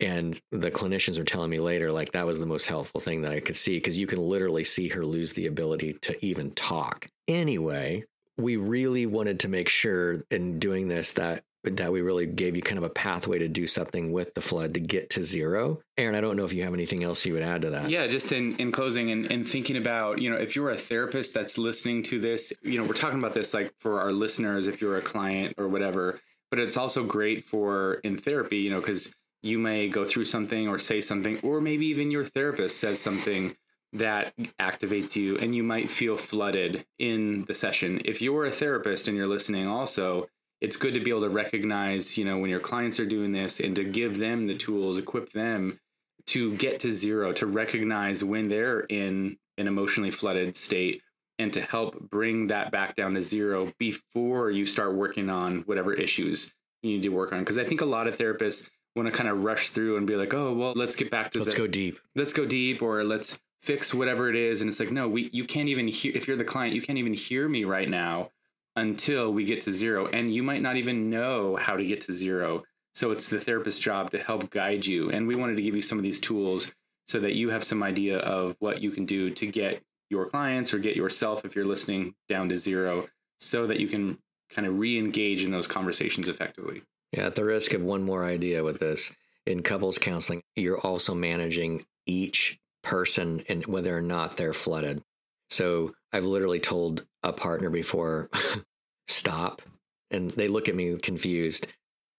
and 0.00 0.40
the 0.52 0.70
clinicians 0.70 1.18
are 1.18 1.24
telling 1.24 1.50
me 1.50 1.58
later, 1.58 1.90
like 1.90 2.12
that 2.12 2.26
was 2.26 2.38
the 2.38 2.46
most 2.46 2.66
helpful 2.66 3.00
thing 3.00 3.22
that 3.22 3.32
I 3.32 3.40
could 3.40 3.56
see 3.56 3.76
because 3.76 3.98
you 3.98 4.06
can 4.06 4.18
literally 4.18 4.64
see 4.64 4.88
her 4.88 5.04
lose 5.04 5.32
the 5.32 5.46
ability 5.46 5.94
to 6.02 6.24
even 6.24 6.52
talk. 6.52 7.08
Anyway, 7.26 8.04
we 8.36 8.56
really 8.56 9.06
wanted 9.06 9.40
to 9.40 9.48
make 9.48 9.68
sure 9.68 10.24
in 10.30 10.58
doing 10.58 10.88
this 10.88 11.12
that 11.12 11.42
that 11.64 11.92
we 11.92 12.00
really 12.00 12.24
gave 12.24 12.54
you 12.54 12.62
kind 12.62 12.78
of 12.78 12.84
a 12.84 12.90
pathway 12.90 13.38
to 13.38 13.48
do 13.48 13.66
something 13.66 14.12
with 14.12 14.32
the 14.34 14.40
flood 14.40 14.74
to 14.74 14.80
get 14.80 15.10
to 15.10 15.24
zero. 15.24 15.80
Aaron, 15.98 16.14
I 16.14 16.20
don't 16.20 16.36
know 16.36 16.44
if 16.44 16.52
you 16.52 16.62
have 16.62 16.72
anything 16.72 17.02
else 17.02 17.26
you 17.26 17.34
would 17.34 17.42
add 17.42 17.62
to 17.62 17.70
that. 17.70 17.90
Yeah, 17.90 18.06
just 18.06 18.30
in, 18.30 18.56
in 18.56 18.70
closing 18.70 19.10
and, 19.10 19.30
and 19.30 19.46
thinking 19.46 19.76
about, 19.76 20.20
you 20.20 20.30
know, 20.30 20.36
if 20.36 20.54
you're 20.54 20.70
a 20.70 20.76
therapist 20.76 21.34
that's 21.34 21.58
listening 21.58 22.04
to 22.04 22.20
this, 22.20 22.52
you 22.62 22.78
know, 22.78 22.86
we're 22.86 22.94
talking 22.94 23.18
about 23.18 23.32
this 23.32 23.52
like 23.52 23.72
for 23.78 24.00
our 24.00 24.12
listeners, 24.12 24.68
if 24.68 24.80
you're 24.80 24.96
a 24.96 25.02
client 25.02 25.54
or 25.58 25.68
whatever, 25.68 26.20
but 26.50 26.60
it's 26.60 26.76
also 26.76 27.04
great 27.04 27.44
for 27.44 27.94
in 28.04 28.16
therapy, 28.16 28.58
you 28.58 28.70
know, 28.70 28.80
because 28.80 29.12
you 29.42 29.58
may 29.58 29.88
go 29.88 30.04
through 30.04 30.24
something 30.24 30.68
or 30.68 30.78
say 30.78 31.00
something, 31.00 31.38
or 31.40 31.60
maybe 31.60 31.86
even 31.86 32.10
your 32.10 32.24
therapist 32.24 32.78
says 32.78 33.00
something 33.00 33.56
that 33.92 34.36
activates 34.58 35.16
you 35.16 35.38
and 35.38 35.54
you 35.54 35.62
might 35.62 35.90
feel 35.90 36.16
flooded 36.16 36.84
in 36.98 37.44
the 37.46 37.54
session. 37.54 38.00
If 38.04 38.20
you're 38.20 38.44
a 38.44 38.50
therapist 38.50 39.08
and 39.08 39.16
you're 39.16 39.26
listening 39.26 39.66
also, 39.66 40.28
it's 40.60 40.76
good 40.76 40.94
to 40.94 41.00
be 41.00 41.10
able 41.10 41.22
to 41.22 41.30
recognize, 41.30 42.18
you 42.18 42.24
know, 42.24 42.38
when 42.38 42.50
your 42.50 42.60
clients 42.60 43.00
are 43.00 43.06
doing 43.06 43.32
this 43.32 43.60
and 43.60 43.76
to 43.76 43.84
give 43.84 44.18
them 44.18 44.46
the 44.46 44.56
tools, 44.56 44.98
equip 44.98 45.30
them 45.30 45.78
to 46.26 46.54
get 46.56 46.80
to 46.80 46.90
zero, 46.90 47.32
to 47.32 47.46
recognize 47.46 48.22
when 48.22 48.48
they're 48.48 48.80
in 48.80 49.38
an 49.56 49.66
emotionally 49.66 50.10
flooded 50.10 50.56
state 50.56 51.00
and 51.38 51.52
to 51.52 51.60
help 51.60 51.98
bring 52.10 52.48
that 52.48 52.70
back 52.70 52.96
down 52.96 53.14
to 53.14 53.22
zero 53.22 53.72
before 53.78 54.50
you 54.50 54.66
start 54.66 54.94
working 54.94 55.30
on 55.30 55.60
whatever 55.62 55.94
issues 55.94 56.52
you 56.82 56.90
need 56.90 57.02
to 57.02 57.08
work 57.08 57.32
on. 57.32 57.38
Because 57.38 57.58
I 57.58 57.64
think 57.64 57.80
a 57.80 57.86
lot 57.86 58.08
of 58.08 58.18
therapists 58.18 58.68
want 58.98 59.12
to 59.12 59.16
kind 59.16 59.28
of 59.28 59.44
rush 59.44 59.70
through 59.70 59.96
and 59.96 60.06
be 60.06 60.16
like, 60.16 60.34
oh, 60.34 60.52
well, 60.52 60.72
let's 60.76 60.96
get 60.96 61.10
back 61.10 61.30
to 61.30 61.38
let's 61.38 61.54
the, 61.54 61.58
go 61.58 61.66
deep. 61.66 61.98
Let's 62.14 62.32
go 62.32 62.44
deep 62.44 62.82
or 62.82 63.04
let's 63.04 63.40
fix 63.62 63.94
whatever 63.94 64.28
it 64.28 64.36
is. 64.36 64.60
And 64.60 64.68
it's 64.68 64.80
like, 64.80 64.90
no, 64.90 65.08
we 65.08 65.30
you 65.32 65.44
can't 65.44 65.68
even 65.68 65.88
hear 65.88 66.12
if 66.14 66.28
you're 66.28 66.36
the 66.36 66.44
client, 66.44 66.74
you 66.74 66.82
can't 66.82 66.98
even 66.98 67.14
hear 67.14 67.48
me 67.48 67.64
right 67.64 67.88
now 67.88 68.30
until 68.76 69.32
we 69.32 69.44
get 69.44 69.62
to 69.62 69.70
zero. 69.70 70.06
And 70.06 70.32
you 70.32 70.42
might 70.42 70.62
not 70.62 70.76
even 70.76 71.08
know 71.08 71.56
how 71.56 71.76
to 71.76 71.84
get 71.84 72.02
to 72.02 72.12
zero. 72.12 72.64
So 72.94 73.12
it's 73.12 73.28
the 73.28 73.40
therapist's 73.40 73.80
job 73.80 74.10
to 74.10 74.18
help 74.18 74.50
guide 74.50 74.84
you. 74.84 75.10
And 75.10 75.26
we 75.26 75.36
wanted 75.36 75.56
to 75.56 75.62
give 75.62 75.76
you 75.76 75.82
some 75.82 75.98
of 75.98 76.04
these 76.04 76.20
tools 76.20 76.72
so 77.06 77.20
that 77.20 77.34
you 77.34 77.50
have 77.50 77.64
some 77.64 77.82
idea 77.82 78.18
of 78.18 78.56
what 78.58 78.82
you 78.82 78.90
can 78.90 79.06
do 79.06 79.30
to 79.30 79.46
get 79.46 79.82
your 80.10 80.26
clients 80.26 80.74
or 80.74 80.78
get 80.78 80.96
yourself, 80.96 81.44
if 81.44 81.54
you're 81.54 81.64
listening, 81.64 82.14
down 82.28 82.48
to 82.48 82.56
zero 82.56 83.08
so 83.38 83.66
that 83.66 83.78
you 83.78 83.86
can 83.86 84.18
kind 84.50 84.66
of 84.66 84.78
re 84.78 84.98
engage 84.98 85.44
in 85.44 85.50
those 85.50 85.66
conversations 85.66 86.28
effectively. 86.28 86.82
Yeah, 87.12 87.26
at 87.26 87.34
the 87.34 87.44
risk 87.44 87.72
of 87.72 87.82
one 87.82 88.02
more 88.02 88.24
idea 88.24 88.62
with 88.62 88.80
this, 88.80 89.14
in 89.46 89.62
couples 89.62 89.98
counseling, 89.98 90.42
you're 90.56 90.78
also 90.78 91.14
managing 91.14 91.84
each 92.06 92.58
person 92.82 93.42
and 93.48 93.64
whether 93.66 93.96
or 93.96 94.02
not 94.02 94.36
they're 94.36 94.52
flooded. 94.52 95.02
So 95.50 95.94
I've 96.12 96.24
literally 96.24 96.60
told 96.60 97.06
a 97.22 97.32
partner 97.32 97.70
before, 97.70 98.28
stop. 99.08 99.62
And 100.10 100.30
they 100.30 100.48
look 100.48 100.68
at 100.68 100.74
me 100.74 100.96
confused. 100.96 101.72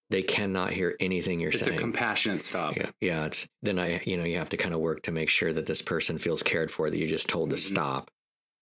They 0.10 0.24
cannot 0.24 0.72
hear 0.72 0.96
anything 1.00 1.40
you're 1.40 1.50
it's 1.50 1.62
saying. 1.62 1.74
It's 1.74 1.80
a 1.80 1.84
compassionate 1.84 2.42
stop. 2.42 2.76
Yeah, 2.76 2.90
yeah. 3.00 3.26
It's 3.26 3.48
then 3.62 3.78
I, 3.78 4.02
you 4.06 4.18
know, 4.18 4.24
you 4.24 4.40
have 4.40 4.50
to 4.50 4.58
kind 4.58 4.74
of 4.74 4.80
work 4.80 5.04
to 5.04 5.12
make 5.12 5.30
sure 5.30 5.54
that 5.54 5.68
this 5.68 5.84
person 5.84 6.18
feels 6.18 6.42
cared 6.42 6.72
for. 6.72 6.90
That 6.90 6.98
you 6.98 7.08
just 7.08 7.30
told 7.30 7.52
to 7.52 7.56
mm-hmm. 7.56 7.74
stop. 7.74 8.10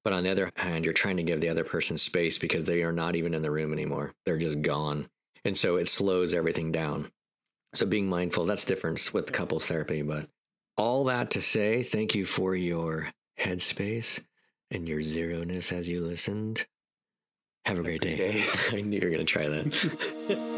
But 0.04 0.14
on 0.14 0.24
the 0.24 0.32
other 0.32 0.52
hand, 0.56 0.86
you're 0.86 0.94
trying 0.94 1.18
to 1.18 1.24
give 1.24 1.42
the 1.42 1.50
other 1.50 1.64
person 1.64 1.98
space 1.98 2.38
because 2.38 2.66
they 2.66 2.84
are 2.84 2.94
not 2.94 3.16
even 3.16 3.34
in 3.34 3.42
the 3.42 3.52
room 3.52 3.74
anymore. 3.74 4.14
They're 4.26 4.38
just 4.38 4.62
gone. 4.62 5.08
And 5.44 5.58
so 5.58 5.76
it 5.78 5.88
slows 5.88 6.34
everything 6.34 6.72
down. 6.72 7.12
So 7.74 7.86
being 7.86 8.08
mindful, 8.10 8.46
that's 8.46 8.66
different 8.66 9.12
with 9.14 9.32
couples 9.32 9.68
therapy. 9.68 10.02
But 10.02 10.28
all 10.78 11.04
that 11.06 11.32
to 11.32 11.42
say, 11.42 11.84
thank 11.84 12.16
you 12.16 12.26
for 12.26 12.56
your 12.56 13.10
headspace 13.40 14.24
and 14.72 14.88
your 14.88 15.00
zeroness 15.00 15.72
as 15.72 15.90
you 15.90 16.02
listened. 16.02 16.66
Have 17.66 17.80
a 17.80 17.84
great 17.84 18.02
day. 18.02 18.16
day. 18.16 18.44
I 18.72 18.82
knew 18.82 19.00
you 19.00 19.08
were 19.08 19.14
going 19.14 19.26
to 19.26 19.26
try 19.26 19.50
that. 19.50 20.54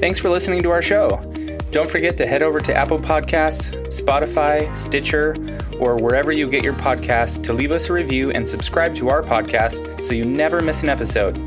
Thanks 0.00 0.18
for 0.18 0.30
listening 0.30 0.62
to 0.62 0.70
our 0.70 0.80
show. 0.80 1.30
Don't 1.70 1.88
forget 1.88 2.16
to 2.16 2.26
head 2.26 2.42
over 2.42 2.58
to 2.58 2.74
Apple 2.74 2.98
Podcasts, 2.98 3.70
Spotify, 3.86 4.74
Stitcher, 4.74 5.36
or 5.78 5.96
wherever 5.96 6.32
you 6.32 6.48
get 6.48 6.64
your 6.64 6.72
podcasts 6.72 7.40
to 7.44 7.52
leave 7.52 7.70
us 7.70 7.88
a 7.88 7.92
review 7.92 8.32
and 8.32 8.44
subscribe 8.46 8.92
to 8.96 9.08
our 9.08 9.22
podcast 9.22 10.02
so 10.02 10.12
you 10.12 10.24
never 10.24 10.60
miss 10.60 10.82
an 10.82 10.88
episode. 10.88 11.38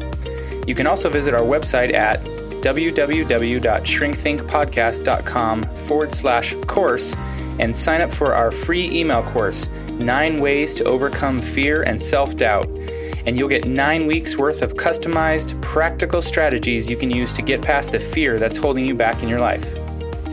You 0.66 0.76
can 0.76 0.88
also 0.88 1.10
visit 1.10 1.34
our 1.34 1.42
website 1.42 1.94
at 1.94 2.22
www.shrinkthinkpodcast.com 2.64 5.64
forward 5.64 6.14
slash 6.14 6.56
course 6.68 7.18
and 7.60 7.76
sign 7.76 8.00
up 8.00 8.14
for 8.14 8.34
our 8.34 8.50
free 8.50 8.90
email 8.98 9.24
course, 9.24 9.68
Nine 9.92 10.40
Ways 10.40 10.74
to 10.76 10.86
Overcome 10.86 11.42
Fear 11.42 11.84
and 11.84 12.02
Self 12.02 12.38
Doubt. 12.38 12.68
And 13.26 13.38
you'll 13.38 13.50
get 13.50 13.68
nine 13.68 14.08
weeks 14.08 14.38
worth 14.38 14.62
of 14.62 14.76
customized, 14.76 15.62
practical 15.62 16.22
strategies 16.22 16.90
you 16.90 16.96
can 16.96 17.12
use 17.12 17.34
to 17.34 17.42
get 17.42 17.62
past 17.62 17.92
the 17.92 18.00
fear 18.00 18.40
that's 18.40 18.56
holding 18.58 18.86
you 18.86 18.96
back 18.96 19.22
in 19.22 19.28
your 19.28 19.42
life. 19.42 19.83